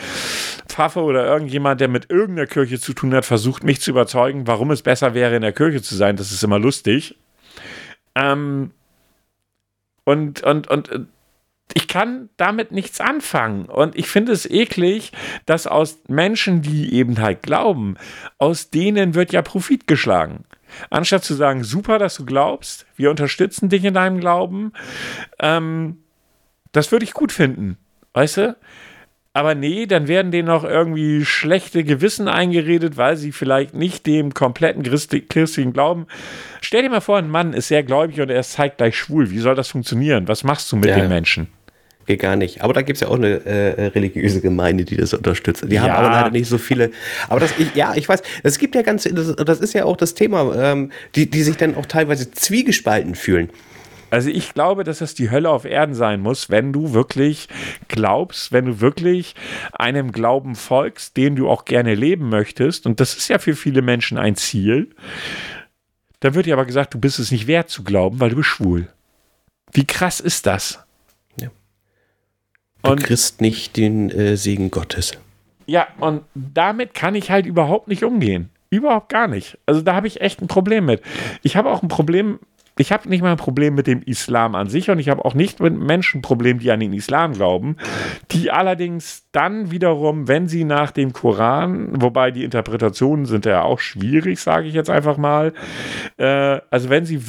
[0.68, 4.72] Pfaffe oder irgendjemand, der mit irgendeiner Kirche zu tun hat, versucht, mich zu überzeugen, warum
[4.72, 6.16] es besser wäre, in der Kirche zu sein.
[6.16, 7.18] Das ist immer lustig.
[8.16, 8.72] Ähm,
[10.04, 11.00] und, und, und äh,
[11.74, 13.66] ich kann damit nichts anfangen.
[13.66, 15.12] Und ich finde es eklig,
[15.46, 17.98] dass aus Menschen, die eben halt glauben,
[18.38, 20.46] aus denen wird ja Profit geschlagen.
[20.90, 24.74] Anstatt zu sagen, super, dass du glaubst, wir unterstützen dich in deinem Glauben,
[25.40, 25.98] ähm,
[26.72, 27.78] das würde ich gut finden.
[28.14, 28.56] Weißt du?
[29.34, 34.34] Aber nee, dann werden denen noch irgendwie schlechte Gewissen eingeredet, weil sie vielleicht nicht dem
[34.34, 36.08] kompletten christlichen Glauben.
[36.60, 39.30] Stell dir mal vor, ein Mann ist sehr gläubig und er ist zeitgleich schwul.
[39.30, 40.28] Wie soll das funktionieren?
[40.28, 40.96] Was machst du mit ja.
[40.96, 41.50] den Menschen?
[42.08, 42.62] Geht gar nicht.
[42.62, 45.66] Aber da gibt es ja auch eine äh, religiöse Gemeinde, die das unterstützt.
[45.68, 45.82] Die ja.
[45.82, 46.92] haben aber leider nicht so viele.
[47.28, 49.98] Aber das, ich, ja, ich weiß, es gibt ja ganz, das, das ist ja auch
[49.98, 53.50] das Thema, ähm, die, die sich dann auch teilweise zwiegespalten fühlen.
[54.10, 57.50] Also ich glaube, dass es die Hölle auf Erden sein muss, wenn du wirklich
[57.90, 59.36] glaubst, wenn du wirklich
[59.74, 62.86] einem Glauben folgst, den du auch gerne leben möchtest.
[62.86, 64.92] Und das ist ja für viele Menschen ein Ziel.
[66.22, 68.48] Dann wird dir aber gesagt, du bist es nicht wert zu glauben, weil du bist
[68.48, 68.88] schwul.
[69.74, 70.87] Wie krass ist das?
[72.84, 75.14] Du und, kriegst nicht den äh, Segen Gottes.
[75.66, 78.50] Ja, und damit kann ich halt überhaupt nicht umgehen.
[78.70, 79.58] Überhaupt gar nicht.
[79.66, 81.02] Also da habe ich echt ein Problem mit.
[81.44, 82.40] Ich habe auch ein Problem
[82.80, 85.34] ich habe nicht mal ein Problem mit dem Islam an sich und ich habe auch
[85.34, 87.78] nicht mit Menschen ein Problem, die an den Islam glauben,
[88.32, 93.80] die allerdings dann wiederum, wenn sie nach dem Koran, wobei die Interpretationen sind ja auch
[93.80, 95.54] schwierig, sage ich jetzt einfach mal,
[96.18, 97.22] äh, also wenn sie,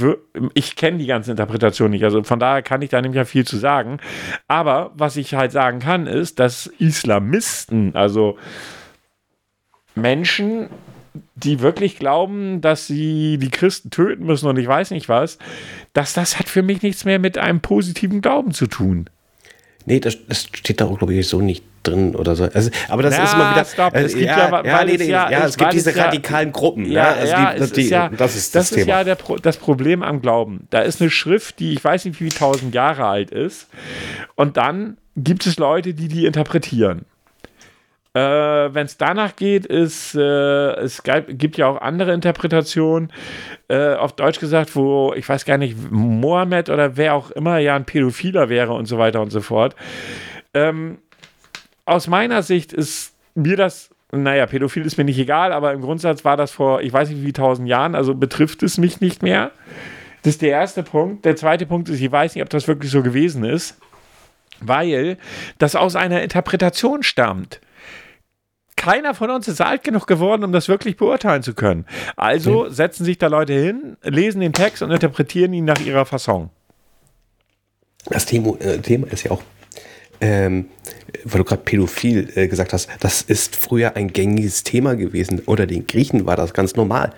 [0.54, 3.46] ich kenne die ganzen Interpretationen nicht, also von daher kann ich da nämlich ja viel
[3.46, 3.98] zu sagen,
[4.46, 8.36] aber was ich halt sagen kann, ist, dass Islamisten, also
[9.94, 10.68] Menschen,
[11.34, 15.38] die wirklich glauben, dass sie die Christen töten müssen und ich weiß nicht was,
[15.92, 19.08] dass das hat für mich nichts mehr mit einem positiven Glauben zu tun.
[19.88, 22.44] Nee, das, das steht da auch, glaube ich, so nicht drin oder so.
[22.44, 23.64] Also, aber das ja, ist immer wieder.
[23.64, 23.94] Stopp.
[23.94, 26.90] Es gibt ja, ja, ja, nee, nee, ja, ja, es gibt diese radikalen Gruppen.
[26.90, 29.16] Ja, also ja, die, das, die, ist ja, das ist das, das ist ja der,
[29.42, 30.66] das Problem am Glauben.
[30.68, 33.68] Da ist eine Schrift, die ich weiß nicht, wie tausend Jahre alt ist.
[34.34, 37.06] Und dann gibt es Leute, die die interpretieren.
[38.18, 43.12] Äh, Wenn es danach geht, ist, äh, es gibt ja auch andere Interpretationen,
[43.68, 47.76] äh, auf Deutsch gesagt, wo, ich weiß gar nicht, Mohammed oder wer auch immer ja
[47.76, 49.76] ein Pädophiler wäre und so weiter und so fort.
[50.52, 50.98] Ähm,
[51.84, 56.24] aus meiner Sicht ist mir das naja, pädophil ist mir nicht egal, aber im Grundsatz
[56.24, 59.50] war das vor, ich weiß nicht wie tausend Jahren, also betrifft es mich nicht mehr.
[60.22, 61.26] Das ist der erste Punkt.
[61.26, 63.78] Der zweite Punkt ist, ich weiß nicht, ob das wirklich so gewesen ist,
[64.60, 65.18] weil
[65.58, 67.60] das aus einer Interpretation stammt
[68.78, 71.84] keiner von uns ist alt genug geworden, um das wirklich beurteilen zu können.
[72.16, 76.48] Also setzen sich da Leute hin, lesen den Text und interpretieren ihn nach ihrer Fasson.
[78.06, 79.42] Das Thema, äh, Thema ist ja auch
[80.20, 80.66] ähm,
[81.24, 85.42] weil du gerade pädophil äh, gesagt hast, das ist früher ein gängiges Thema gewesen.
[85.46, 87.12] Oder den Griechen war das ganz normal.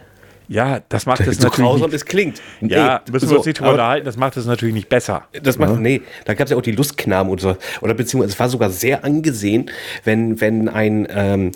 [0.51, 1.71] Ja, das macht es so natürlich.
[1.71, 2.43] grausam es klingt.
[2.61, 5.29] Ja, nee, müssen wir so, uns nicht drüber unterhalten, das macht es natürlich nicht besser.
[5.45, 5.77] Das macht, ja.
[5.77, 7.57] nee, da gab es ja auch die Lustknaben und so.
[7.83, 9.71] Oder beziehungsweise es war sogar sehr angesehen,
[10.03, 11.53] wenn, wenn ein ähm,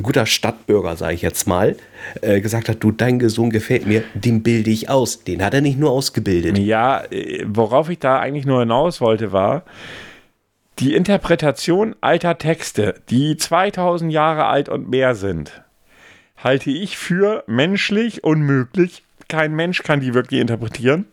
[0.00, 1.76] guter Stadtbürger, sage ich jetzt mal,
[2.22, 5.22] äh, gesagt hat, du, dein Gesang gefällt mir, den bilde ich aus.
[5.22, 6.56] Den hat er nicht nur ausgebildet.
[6.56, 9.64] Ja, äh, worauf ich da eigentlich nur hinaus wollte, war,
[10.78, 15.62] die Interpretation alter Texte, die 2000 Jahre alt und mehr sind,
[16.42, 19.02] halte ich für menschlich unmöglich.
[19.28, 21.06] Kein Mensch kann die wirklich interpretieren,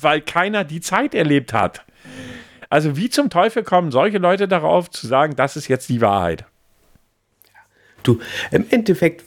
[0.00, 1.84] weil keiner die Zeit erlebt hat.
[2.70, 6.44] Also wie zum Teufel kommen solche Leute darauf zu sagen, das ist jetzt die Wahrheit?
[8.02, 8.20] Du,
[8.50, 9.24] im Endeffekt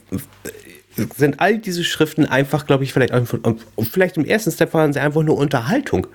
[1.16, 3.14] sind all diese Schriften einfach, glaube ich, vielleicht,
[3.92, 6.08] vielleicht im ersten Step waren sie einfach nur Unterhaltung.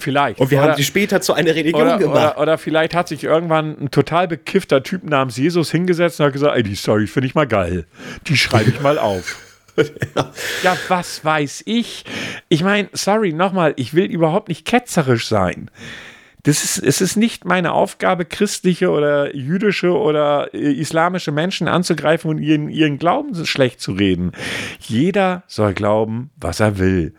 [0.00, 0.40] Vielleicht.
[0.40, 2.16] Und wir oder, haben sie später zu einer Religion oder, gemacht.
[2.16, 6.32] Oder, oder, vielleicht hat sich irgendwann ein total bekiffter Typ namens Jesus hingesetzt und hat
[6.32, 7.86] gesagt, ey, die Story finde ich mal geil.
[8.26, 9.38] Die schreibe ich mal auf.
[10.62, 12.04] ja, was weiß ich?
[12.48, 15.70] Ich meine, sorry, nochmal, ich will überhaupt nicht ketzerisch sein.
[16.42, 22.30] Das ist, es ist nicht meine Aufgabe, christliche oder jüdische oder äh, islamische Menschen anzugreifen
[22.30, 24.32] und ihren, ihren Glauben schlecht zu reden.
[24.80, 27.14] Jeder soll glauben, was er will.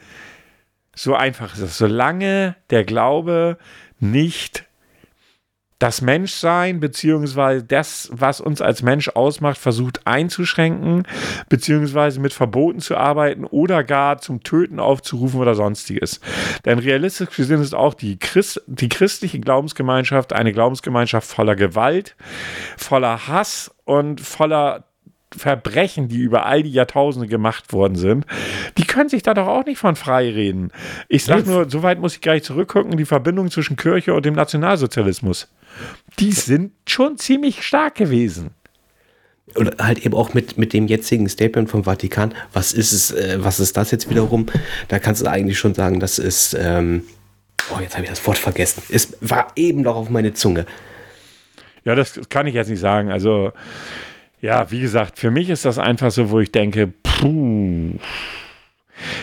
[0.96, 1.78] So einfach ist es.
[1.78, 3.58] Solange der Glaube
[4.00, 4.66] nicht
[5.82, 11.08] das Menschsein beziehungsweise das, was uns als Mensch ausmacht, versucht einzuschränken,
[11.50, 16.20] beziehungsweise mit Verboten zu arbeiten oder gar zum Töten aufzurufen oder sonstiges.
[16.66, 22.16] Denn realistisch gesehen ist auch die, Christ, die christliche Glaubensgemeinschaft eine Glaubensgemeinschaft voller Gewalt,
[22.78, 24.91] voller Hass und voller
[25.36, 28.26] Verbrechen, die über all die Jahrtausende gemacht worden sind,
[28.78, 30.72] die können sich da doch auch nicht von frei reden.
[31.08, 34.36] Ich sage nur, so weit muss ich gleich zurückgucken, die Verbindung zwischen Kirche und dem
[34.36, 35.48] Nationalsozialismus.
[36.20, 38.52] Die sind schon ziemlich stark gewesen.
[39.56, 43.38] Und halt eben auch mit, mit dem jetzigen Statement vom Vatikan, was ist es, äh,
[43.42, 44.46] was ist das jetzt wiederum?
[44.88, 47.04] Da kannst du eigentlich schon sagen, das ist, ähm,
[47.74, 48.82] oh, jetzt habe ich das Wort vergessen.
[48.90, 50.66] Es war eben noch auf meine Zunge.
[51.84, 53.12] Ja, das kann ich jetzt nicht sagen.
[53.12, 53.52] Also,
[54.42, 57.94] ja, wie gesagt, für mich ist das einfach so, wo ich denke, puh.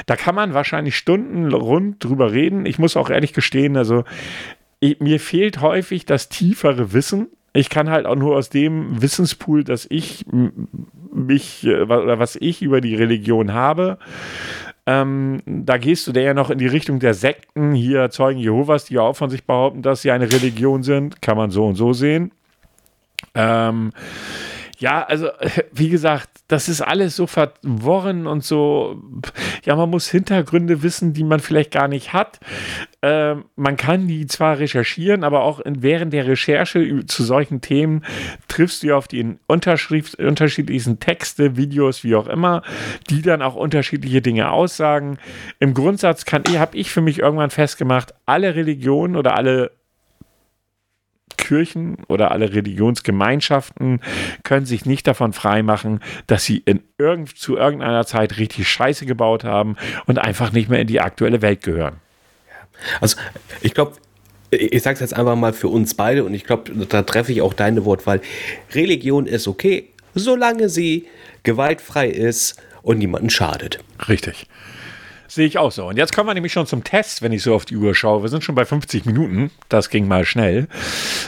[0.07, 2.67] Da kann man wahrscheinlich Stunden rund drüber reden.
[2.67, 4.05] Ich muss auch ehrlich gestehen, also
[4.81, 7.29] ich, mir fehlt häufig das tiefere Wissen.
[7.53, 10.25] Ich kann halt auch nur aus dem Wissenspool, dass ich
[11.13, 13.99] mich äh, oder was ich über die Religion habe,
[14.89, 18.99] ähm, da gehst du ja noch in die Richtung der Sekten, hier Zeugen Jehovas, die
[18.99, 21.21] auch von sich behaupten, dass sie eine Religion sind.
[21.21, 22.33] Kann man so und so sehen.
[23.35, 23.93] Ähm,
[24.79, 25.29] ja, also
[25.73, 29.03] wie gesagt, das ist alles so verworren und so.
[29.65, 32.41] Ja, man muss Hintergründe wissen, die man vielleicht gar nicht hat.
[33.03, 38.05] Äh, man kann die zwar recherchieren, aber auch in, während der Recherche zu solchen Themen
[38.47, 42.63] triffst du auf die unterschiedlichsten Texte, Videos, wie auch immer,
[43.11, 45.19] die dann auch unterschiedliche Dinge aussagen.
[45.59, 49.78] Im Grundsatz habe ich für mich irgendwann festgemacht, alle Religionen oder alle
[51.49, 54.01] Kirchen oder alle Religionsgemeinschaften
[54.45, 59.45] können sich nicht davon freimachen, dass sie in irgend, zu irgendeiner Zeit richtig Scheiße gebaut
[59.45, 59.77] haben
[60.07, 61.97] und einfach nicht mehr in die aktuelle Welt gehören.
[63.01, 63.17] Also
[63.63, 63.97] ich glaube,
[64.51, 67.41] ich sage es jetzt einfach mal für uns beide und ich glaube, da treffe ich
[67.41, 68.21] auch deine Wortwahl.
[68.75, 71.07] Religion ist okay, solange sie
[71.45, 73.79] gewaltfrei ist und niemanden schadet.
[74.07, 74.47] Richtig.
[75.29, 75.87] Sehe ich auch so.
[75.87, 78.23] Und jetzt kommen wir nämlich schon zum Test, wenn ich so auf die Uhr schaue.
[78.23, 79.51] Wir sind schon bei 50 Minuten.
[79.69, 80.69] Das ging mal schnell.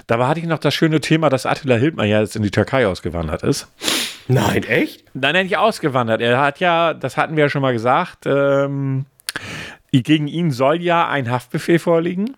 [0.06, 2.86] Dabei hatte ich noch das schöne Thema, dass Attila Hildmann ja jetzt in die Türkei
[2.86, 3.68] ausgewandert ist.
[4.26, 5.04] Nein, echt?
[5.12, 6.22] Nein, nicht ausgewandert.
[6.22, 9.04] Er hat ja, das hatten wir ja schon mal gesagt, ähm,
[9.92, 12.36] gegen ihn soll ja ein Haftbefehl vorliegen.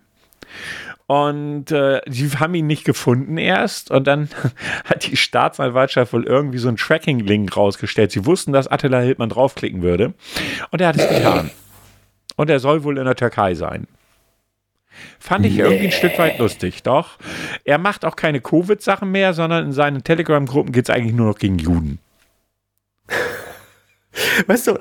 [1.13, 3.91] Und äh, die haben ihn nicht gefunden erst.
[3.91, 4.31] Und dann
[4.87, 8.13] hat die Staatsanwaltschaft wohl irgendwie so einen Tracking-Link rausgestellt.
[8.13, 10.15] Sie wussten, dass Attila Hildmann draufklicken würde.
[10.71, 11.51] Und er hat es getan.
[12.37, 13.89] Und er soll wohl in der Türkei sein.
[15.19, 17.19] Fand ich irgendwie ein Stück weit lustig, doch.
[17.65, 21.39] Er macht auch keine Covid-Sachen mehr, sondern in seinen Telegram-Gruppen geht es eigentlich nur noch
[21.39, 21.99] gegen Juden.
[24.47, 24.77] Weißt du,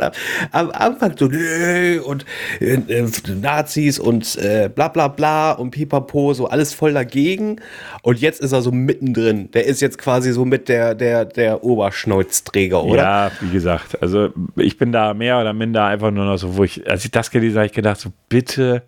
[0.51, 2.25] am Anfang so und
[2.59, 3.07] äh, äh,
[3.39, 7.57] Nazis und äh, bla bla bla und pipapo, so alles voll dagegen.
[8.01, 9.49] Und jetzt ist er so mittendrin.
[9.51, 13.01] Der ist jetzt quasi so mit der, der, der Oberschnäuzträger, oder?
[13.01, 16.63] Ja, wie gesagt, also ich bin da mehr oder minder einfach nur noch so, wo
[16.63, 18.83] ich, als ich das gelesen habe, ich gedacht, so bitte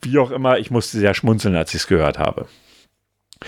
[0.00, 2.46] Wie auch immer, ich musste sehr schmunzeln, als ich es gehört habe.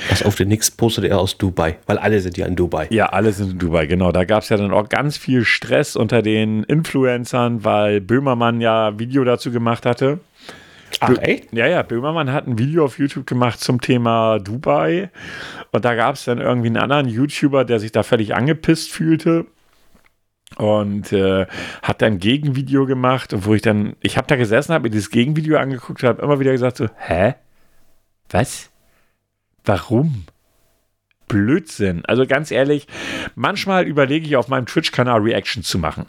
[0.09, 2.89] Was auf den Nix postet er aus Dubai, weil alle sind ja in Dubai.
[2.91, 4.13] Ja, alle sind in Dubai, genau.
[4.13, 8.99] Da gab es ja dann auch ganz viel Stress unter den Influencern, weil Böhmermann ja
[8.99, 10.19] Video dazu gemacht hatte.
[10.99, 11.53] Ach, echt?
[11.53, 15.11] Ja, ja, Böhmermann hat ein Video auf YouTube gemacht zum Thema Dubai.
[15.71, 19.47] Und da gab es dann irgendwie einen anderen YouTuber, der sich da völlig angepisst fühlte.
[20.57, 21.47] Und äh,
[21.83, 25.11] hat dann ein Gegenvideo gemacht, wo ich dann, ich habe da gesessen, habe mir dieses
[25.11, 27.35] Gegenvideo angeguckt und habe immer wieder gesagt so, hä?
[28.31, 28.71] Was?
[29.65, 30.25] Warum?
[31.29, 32.05] Blödsinn.
[32.07, 32.89] Also ganz ehrlich,
[33.37, 36.07] manchmal überlege ich auf meinem Twitch-Kanal Reaction zu machen.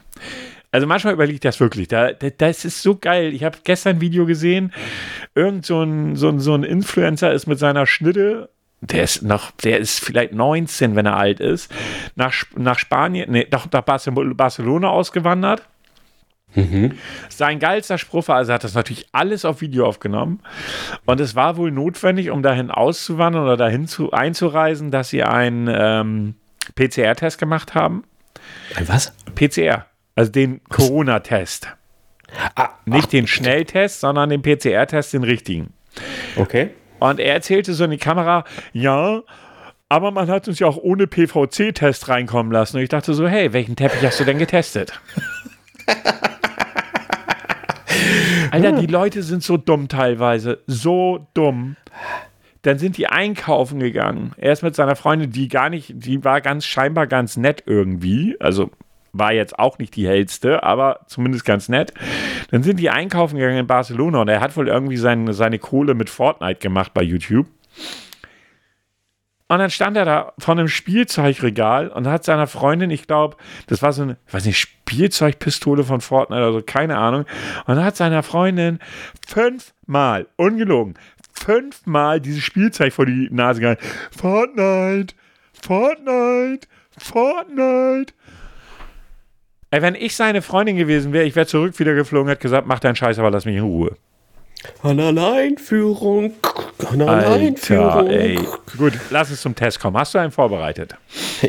[0.72, 1.88] Also manchmal überlege ich das wirklich.
[1.88, 3.34] Da, da, das ist so geil.
[3.34, 4.74] Ich habe gestern ein Video gesehen.
[5.36, 8.50] Irgend so ein, so, ein, so ein Influencer ist mit seiner Schnitte
[8.84, 11.72] der ist noch, der ist vielleicht 19, wenn er alt ist,
[12.16, 15.62] nach, nach Spanien, nee, doch nach Barcelona ausgewandert
[16.56, 16.98] Mhm.
[17.30, 20.42] Sein geilster Spruch war, also hat das natürlich alles auf Video aufgenommen.
[21.06, 25.70] Und es war wohl notwendig, um dahin auszuwandern oder dahin zu, einzureisen, dass sie einen
[25.72, 26.36] ähm,
[26.76, 28.04] PCR-Test gemacht haben.
[28.76, 29.14] Ein was?
[29.36, 29.86] PCR,
[30.16, 31.68] also den Corona-Test.
[32.56, 35.74] Ah, Nicht ach, den Schnelltest, sondern den PCR-Test, den richtigen.
[36.36, 36.70] Okay.
[37.00, 39.22] Und er erzählte so in die Kamera, ja,
[39.90, 42.78] aber man hat uns ja auch ohne PVC-Test reinkommen lassen.
[42.78, 44.94] Und ich dachte so, hey, welchen Teppich hast du denn getestet?
[48.52, 50.60] Alter, die Leute sind so dumm teilweise.
[50.68, 51.76] So dumm.
[52.62, 54.34] Dann sind die einkaufen gegangen.
[54.38, 58.38] Er ist mit seiner Freundin, die gar nicht, die war ganz scheinbar ganz nett irgendwie.
[58.40, 58.70] Also
[59.14, 61.94] war jetzt auch nicht die hellste, aber zumindest ganz nett.
[62.50, 65.94] Dann sind die einkaufen gegangen in Barcelona und er hat wohl irgendwie sein, seine Kohle
[65.94, 67.48] mit Fortnite gemacht bei YouTube.
[69.52, 73.36] Und dann stand er da vor einem Spielzeugregal und hat seiner Freundin, ich glaube,
[73.68, 77.26] das war so eine, weiß nicht, Spielzeugpistole von Fortnite oder so, keine Ahnung.
[77.66, 78.80] Und hat seiner Freundin
[79.28, 80.94] fünfmal, ungelogen,
[81.34, 83.86] fünfmal dieses Spielzeug vor die Nase gehalten.
[84.18, 85.16] Fortnite,
[85.62, 88.14] Fortnite, Fortnite.
[89.74, 92.80] Ey, wenn ich seine Freundin gewesen wäre, ich wäre zurück wieder geflogen, hätte gesagt, mach
[92.80, 93.96] deinen Scheiß, aber lass mich in Ruhe.
[94.84, 96.34] Eine Alleinführung.
[96.92, 98.08] Eine Alleinführung.
[98.10, 98.38] Ey.
[98.78, 99.98] Gut, lass es zum Test kommen.
[99.98, 100.96] Hast du einen vorbereitet?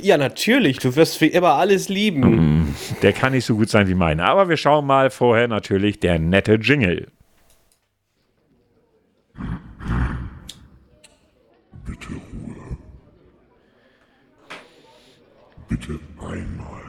[0.01, 0.79] Ja, natürlich.
[0.79, 2.61] Du wirst wie immer alles lieben.
[2.61, 4.25] Mm, der kann nicht so gut sein wie meine.
[4.25, 7.09] Aber wir schauen mal vorher natürlich der nette Jingle.
[11.85, 12.79] Bitte Ruhe.
[15.69, 16.82] Bitte einmal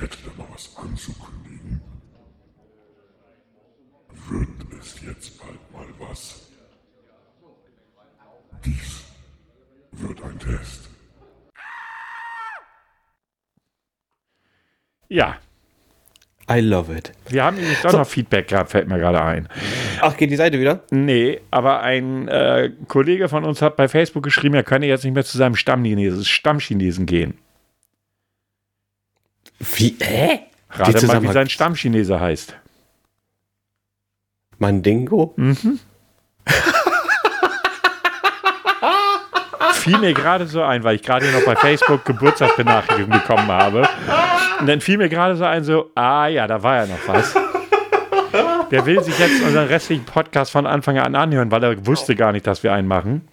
[0.00, 1.82] Ich hätte da mal was anzukündigen
[4.30, 4.48] wird
[4.80, 6.48] es jetzt bald mal was.
[8.64, 9.04] Dies
[9.92, 10.88] wird ein Test.
[15.08, 15.36] Ja.
[16.50, 17.12] I love it.
[17.28, 17.98] Wir haben nämlich doch so.
[17.98, 19.48] noch Feedback gehabt, fällt mir gerade ein.
[20.00, 20.82] Ach, geht die Seite wieder?
[20.90, 25.14] Nee, aber ein äh, Kollege von uns hat bei Facebook geschrieben, er könne jetzt nicht
[25.14, 27.38] mehr zu seinem Stammchinesen, Stammchinesen gehen.
[29.60, 29.96] Wie?
[30.00, 30.40] Hä?
[30.70, 32.54] Rate mal, wie sein Stammchinese heißt.
[34.58, 35.34] Mandingo?
[35.36, 35.80] Mhm.
[39.80, 43.88] fiel mir gerade so ein, weil ich gerade noch bei Facebook Geburtstagsbenachrichtigung bekommen habe.
[44.60, 47.34] Und dann fiel mir gerade so ein, so, ah ja, da war ja noch was.
[48.70, 52.32] Der will sich jetzt unseren restlichen Podcast von Anfang an anhören, weil er wusste gar
[52.32, 53.26] nicht, dass wir einen machen.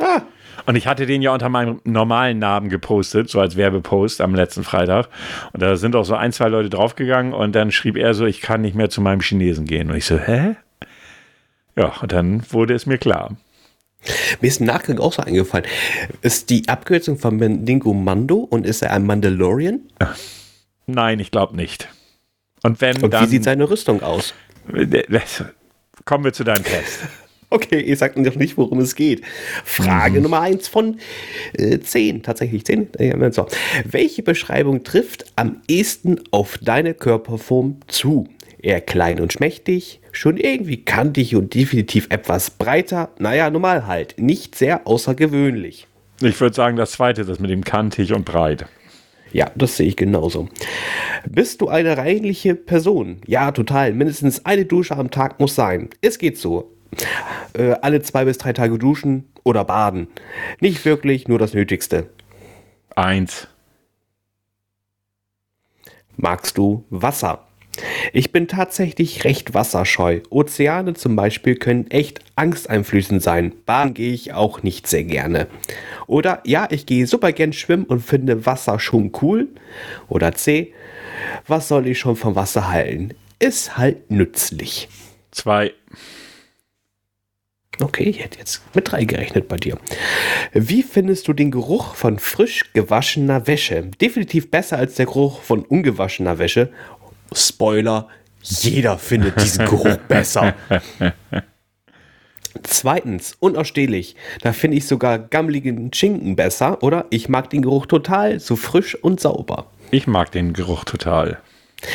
[0.00, 0.22] Ah.
[0.66, 4.64] Und ich hatte den ja unter meinem normalen Namen gepostet, so als Werbepost am letzten
[4.64, 5.08] Freitag.
[5.52, 8.40] Und da sind auch so ein, zwei Leute draufgegangen und dann schrieb er so, ich
[8.40, 9.90] kann nicht mehr zu meinem Chinesen gehen.
[9.90, 10.56] Und ich so, hä?
[11.76, 13.36] Ja, und dann wurde es mir klar.
[14.40, 15.66] Mir ist im Nachgang auch so eingefallen.
[16.20, 19.80] Ist die Abkürzung von Mandingo Mando und ist er ein Mandalorian?
[20.86, 21.88] Nein, ich glaube nicht.
[22.62, 24.34] Und wenn und dann, wie sieht seine Rüstung aus?
[26.04, 27.00] Kommen wir zu deinem Test.
[27.54, 29.22] Okay, ihr sagt noch nicht, worum es geht.
[29.64, 30.24] Frage mhm.
[30.24, 30.98] Nummer 1 von
[31.52, 32.94] äh, 10, tatsächlich 10.
[32.94, 33.46] Äh, so.
[33.84, 38.26] Welche Beschreibung trifft am ehesten auf deine Körperform zu?
[38.60, 43.10] Eher klein und schmächtig, schon irgendwie kantig und definitiv etwas breiter.
[43.20, 44.16] Naja, normal halt.
[44.18, 45.86] Nicht sehr außergewöhnlich.
[46.22, 48.66] Ich würde sagen, das zweite, das mit dem kantig und breit.
[49.32, 50.48] Ja, das sehe ich genauso.
[51.28, 53.18] Bist du eine reinliche Person?
[53.28, 53.92] Ja, total.
[53.92, 55.90] Mindestens eine Dusche am Tag muss sein.
[56.00, 56.73] Es geht so.
[57.56, 60.08] Äh, alle zwei bis drei Tage duschen oder baden.
[60.60, 62.10] Nicht wirklich, nur das Nötigste.
[62.94, 63.48] Eins.
[66.16, 67.46] Magst du Wasser?
[68.12, 70.20] Ich bin tatsächlich recht wasserscheu.
[70.30, 73.52] Ozeane zum Beispiel können echt angsteinflößend sein.
[73.66, 75.48] Baden gehe ich auch nicht sehr gerne.
[76.06, 79.48] Oder ja, ich gehe super gern schwimmen und finde Wasser schon cool.
[80.08, 80.72] Oder C,
[81.46, 83.14] was soll ich schon vom Wasser halten?
[83.38, 84.88] Ist halt nützlich.
[85.30, 85.72] Zwei.
[87.80, 89.78] Okay, ich hätte jetzt mit drei gerechnet bei dir.
[90.52, 93.90] Wie findest du den Geruch von frisch gewaschener Wäsche?
[94.00, 96.70] Definitiv besser als der Geruch von ungewaschener Wäsche.
[97.32, 98.08] Spoiler,
[98.42, 100.54] jeder findet diesen Geruch besser.
[102.62, 104.14] Zweitens, unausstehlich.
[104.40, 107.06] Da finde ich sogar gammeligen Schinken besser, oder?
[107.10, 109.66] Ich mag den Geruch total, so frisch und sauber.
[109.90, 111.38] Ich mag den Geruch total.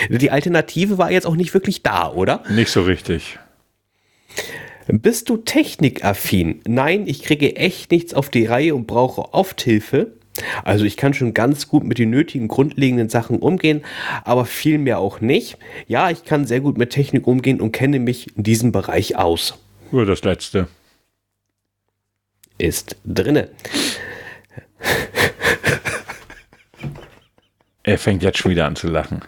[0.09, 2.43] Die Alternative war jetzt auch nicht wirklich da, oder?
[2.49, 3.39] Nicht so richtig.
[4.91, 6.61] Bist du technikaffin?
[6.67, 10.13] Nein, ich kriege echt nichts auf die Reihe und brauche oft Hilfe.
[10.63, 13.83] Also ich kann schon ganz gut mit den nötigen grundlegenden Sachen umgehen,
[14.23, 15.59] aber viel mehr auch nicht.
[15.87, 19.59] Ja, ich kann sehr gut mit Technik umgehen und kenne mich in diesem Bereich aus.
[19.91, 20.67] Nur das letzte.
[22.57, 23.49] Ist drinne.
[27.83, 29.21] Er fängt jetzt schon wieder an zu lachen.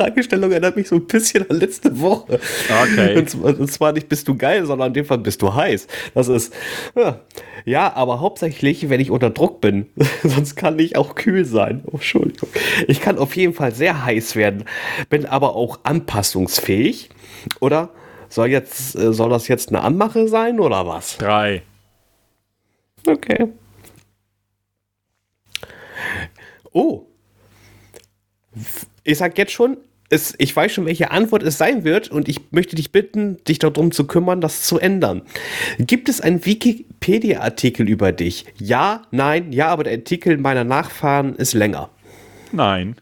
[0.00, 2.40] Fragestellung erinnert mich so ein bisschen an letzte Woche.
[2.82, 3.18] Okay.
[3.18, 5.86] Und zwar, und zwar nicht bist du geil, sondern in dem Fall bist du heiß.
[6.14, 6.54] Das ist,
[6.96, 7.20] ja,
[7.66, 9.86] ja, aber hauptsächlich, wenn ich unter Druck bin.
[10.22, 11.82] Sonst kann ich auch kühl sein.
[11.84, 12.48] Oh, Entschuldigung.
[12.88, 14.64] Ich kann auf jeden Fall sehr heiß werden,
[15.10, 17.10] bin aber auch anpassungsfähig.
[17.60, 17.90] Oder
[18.30, 21.18] soll, jetzt, äh, soll das jetzt eine Anmache sein oder was?
[21.18, 21.62] Drei.
[23.06, 23.48] Okay.
[26.72, 27.04] Oh.
[29.04, 29.76] Ich sag jetzt schon,
[30.10, 33.60] es, ich weiß schon, welche Antwort es sein wird und ich möchte dich bitten, dich
[33.60, 35.22] darum zu kümmern, das zu ändern.
[35.78, 38.44] Gibt es einen Wikipedia-Artikel über dich?
[38.58, 41.90] Ja, nein, ja, aber der Artikel meiner Nachfahren ist länger.
[42.52, 42.96] Nein.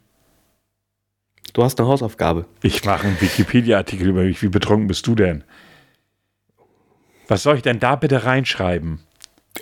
[1.55, 2.45] Du hast eine Hausaufgabe.
[2.63, 4.43] Ich mache einen Wikipedia-Artikel über mich.
[4.43, 5.45] Wie betrunken bist du denn?
[7.27, 9.01] Was soll ich denn da bitte reinschreiben?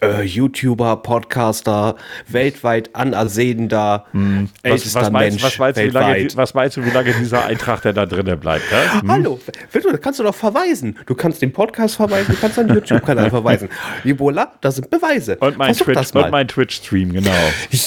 [0.03, 1.97] Äh, YouTuber, Podcaster,
[2.29, 6.19] weltweit anersehnender, Was, ältester was, meinst, Mensch was, meinst du, wie weltweit.
[6.19, 8.65] lange, was meinst du, wie lange dieser Eintrag denn da drinnen bleibt?
[8.71, 9.01] Hä?
[9.01, 9.11] Hm?
[9.11, 9.41] Hallo,
[9.73, 10.99] da kannst du doch verweisen.
[11.07, 13.71] Du kannst den Podcast verweisen, du kannst deinen YouTube-Kanal verweisen.
[14.05, 15.37] Ebola, das sind Beweise.
[15.37, 17.31] Und mein Versuch Twitch, Twitch-Stream, genau.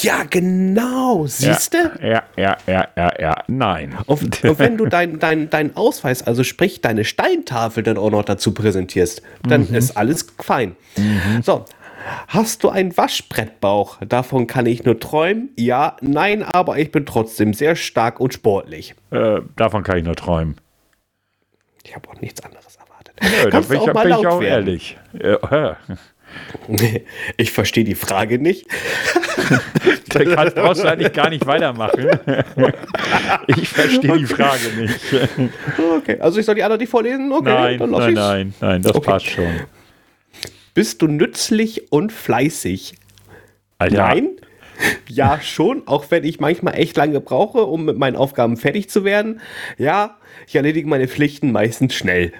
[0.01, 1.27] ja, genau.
[1.27, 1.91] Siehst du?
[2.01, 3.43] Ja, ja, ja, ja, ja.
[3.45, 3.95] Nein.
[4.07, 8.25] Und, und wenn du deinen dein, dein Ausweis, also sprich deine Steintafel, dann auch noch
[8.25, 9.75] dazu präsentierst, dann Mhm.
[9.75, 10.75] ist alles fein.
[11.43, 11.65] So.
[12.27, 13.97] Hast du einen Waschbrettbauch?
[14.07, 15.49] Davon kann ich nur träumen.
[15.57, 18.95] Ja, nein, aber ich bin trotzdem sehr stark und sportlich.
[19.11, 20.55] Äh, davon kann ich nur träumen.
[21.83, 23.15] Ich habe auch nichts anderes erwartet.
[23.21, 24.67] Nö, da bin du ich, auch mal bin ich laut auch werden?
[24.67, 24.97] ehrlich.
[25.19, 25.73] Äh, hä?
[27.37, 28.67] Ich verstehe die Frage nicht.
[30.09, 32.07] Da kannst, brauchst du eigentlich gar nicht weitermachen.
[33.47, 34.99] Ich verstehe die Frage nicht.
[35.97, 37.31] Okay, also ich soll die anderen nicht vorlesen?
[37.31, 39.05] Okay, Nein, nein, nein, nein, das Okay.
[39.09, 39.61] passt schon.
[40.79, 42.95] Bist du nützlich und fleißig?
[43.79, 44.29] Alter, Nein.
[45.09, 49.03] Ja, schon, auch wenn ich manchmal echt lange brauche, um mit meinen Aufgaben fertig zu
[49.03, 49.41] werden.
[49.77, 50.15] Ja,
[50.47, 52.31] ich erledige meine Pflichten meistens schnell.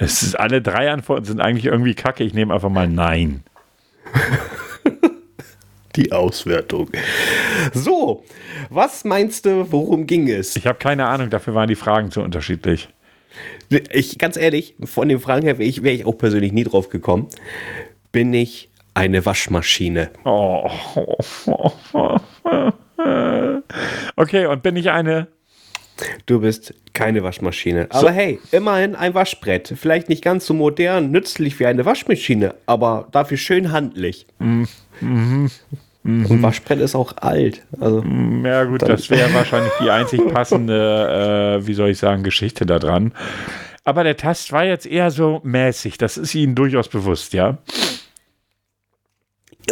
[0.00, 2.24] Es ist, alle drei Antworten sind eigentlich irgendwie kacke.
[2.24, 3.44] Ich nehme einfach mal Nein.
[5.94, 6.90] Die Auswertung.
[7.72, 8.24] So,
[8.68, 10.56] was meinst du, worum ging es?
[10.56, 12.88] Ich habe keine Ahnung, dafür waren die Fragen zu unterschiedlich.
[13.90, 16.88] Ich, ganz ehrlich, von den Fragen her wäre ich, wär ich auch persönlich nie drauf
[16.88, 17.28] gekommen.
[18.12, 20.10] Bin ich eine Waschmaschine?
[20.24, 20.70] Oh.
[24.16, 25.28] Okay, und bin ich eine.
[26.26, 27.86] Du bist keine Waschmaschine.
[27.90, 29.72] Aber hey, immerhin ein Waschbrett.
[29.76, 34.26] Vielleicht nicht ganz so modern, nützlich wie eine Waschmaschine, aber dafür schön handlich.
[36.06, 37.62] Und Waschbrett ist auch alt.
[37.80, 38.02] Also,
[38.44, 42.78] Ja, gut, das wäre wahrscheinlich die einzig passende, äh, wie soll ich sagen, Geschichte da
[42.78, 43.12] dran.
[43.84, 45.98] Aber der Tast war jetzt eher so mäßig.
[45.98, 47.58] Das ist Ihnen durchaus bewusst, ja?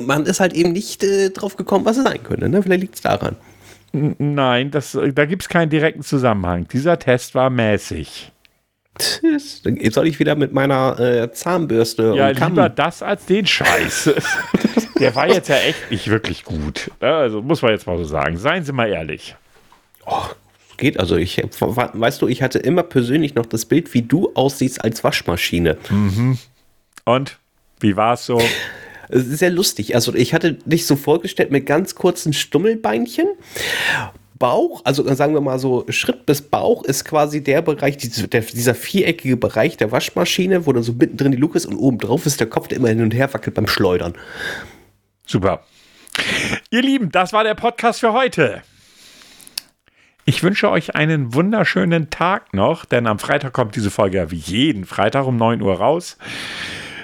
[0.02, 2.48] man ist halt eben nicht äh, drauf gekommen, was es sein könnte.
[2.48, 2.62] Ne?
[2.62, 3.36] Vielleicht liegt es daran.
[3.92, 6.66] Nein, das, da gibt es keinen direkten Zusammenhang.
[6.66, 8.32] Dieser Test war mäßig.
[8.98, 9.62] Tschüss.
[9.90, 12.52] Soll ich wieder mit meiner äh, Zahnbürste Ja, und Kamm.
[12.52, 14.10] lieber das als den Scheiß.
[15.00, 16.90] Der war jetzt ja echt nicht wirklich gut.
[17.02, 18.36] Ja, Also muss man jetzt mal so sagen.
[18.36, 19.34] Seien Sie mal ehrlich.
[20.06, 20.22] Oh,
[20.76, 21.16] geht also.
[21.16, 25.76] Ich, weißt du, ich hatte immer persönlich noch das Bild, wie du aussiehst als Waschmaschine.
[27.04, 27.38] Und?
[27.80, 28.40] Wie war es so?
[29.08, 29.94] Es ist Sehr lustig.
[29.96, 33.26] Also ich hatte dich so vorgestellt mit ganz kurzen Stummelbeinchen.
[34.36, 38.74] Bauch, also sagen wir mal so, Schritt bis Bauch ist quasi der Bereich, der, dieser
[38.74, 42.40] viereckige Bereich der Waschmaschine, wo dann so mittendrin die Luke ist und oben drauf ist
[42.40, 44.14] der Kopf, der immer hin und her wackelt beim Schleudern.
[45.26, 45.62] Super.
[46.70, 48.62] Ihr Lieben, das war der Podcast für heute.
[50.24, 54.36] Ich wünsche euch einen wunderschönen Tag noch, denn am Freitag kommt diese Folge ja wie
[54.36, 56.16] jeden Freitag um 9 Uhr raus.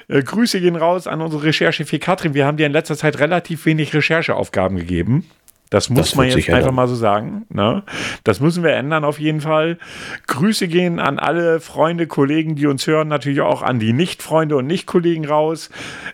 [0.09, 2.35] Äh, Grüße gehen raus an unsere Recherche für Katrin.
[2.35, 5.31] Wir haben dir in letzter Zeit relativ wenig Rechercheaufgaben gegeben.
[5.71, 7.47] Das muss Das man jetzt einfach mal so sagen.
[7.49, 7.85] Ne?
[8.25, 9.79] Das müssen wir ändern auf jeden Fall.
[10.27, 14.67] Grüße gehen an alle Freunde, Kollegen, die uns hören, natürlich auch an die Nicht-Freunde und
[14.67, 15.71] Nicht-Kollegen raus.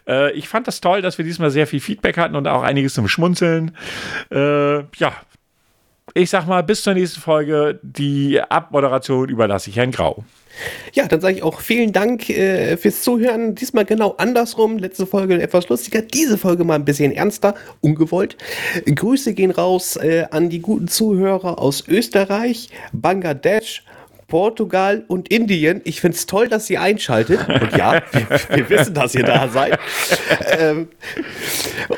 [0.07, 2.93] Äh, ich fand das toll, dass wir diesmal sehr viel Feedback hatten und auch einiges
[2.93, 3.75] zum Schmunzeln.
[4.31, 5.13] Äh, ja,
[6.13, 7.81] ich sag mal, bis zur nächsten Folge.
[7.83, 10.25] Die Abmoderation überlasse ich Herrn Grau.
[10.93, 13.55] Ja, dann sage ich auch vielen Dank äh, fürs Zuhören.
[13.55, 14.79] Diesmal genau andersrum.
[14.79, 18.37] Letzte Folge etwas lustiger, diese Folge mal ein bisschen ernster, ungewollt.
[18.85, 23.85] Grüße gehen raus äh, an die guten Zuhörer aus Österreich, Bangladesch,
[24.29, 25.81] Portugal und Indien.
[25.85, 27.41] Ich finde es toll, dass ihr einschaltet.
[27.49, 29.79] Und ja, wir, wir wissen, dass ihr da seid.
[30.59, 30.89] ähm,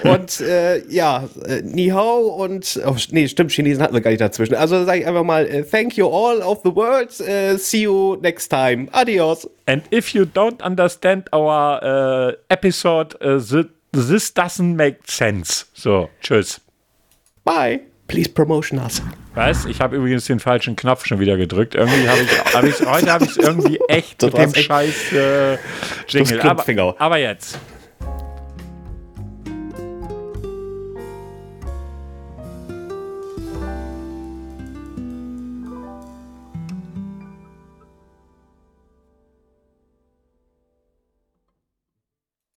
[0.03, 4.21] und äh, ja, äh, Ni Hao und, oh, nee, stimmt, Chinesen hatten wir gar nicht
[4.21, 4.55] dazwischen.
[4.55, 7.19] Also sage ich einfach mal, äh, thank you all of the world.
[7.21, 8.89] Äh, see you next time.
[8.93, 9.49] Adios.
[9.67, 15.67] And if you don't understand our uh, episode, uh, thi- this doesn't make sense.
[15.75, 16.61] So, tschüss.
[17.45, 17.88] Bye.
[18.09, 19.03] Please promotion us.
[19.35, 19.67] Was?
[19.67, 21.75] Ich habe übrigens den falschen Knopf schon wieder gedrückt.
[21.75, 24.65] Irgendwie habe ich, hab ich heute habe ich es irgendwie echt Das mit dem echt.
[24.65, 25.59] scheiß äh,
[26.09, 26.41] Jingle.
[26.41, 27.59] Aber, aber jetzt.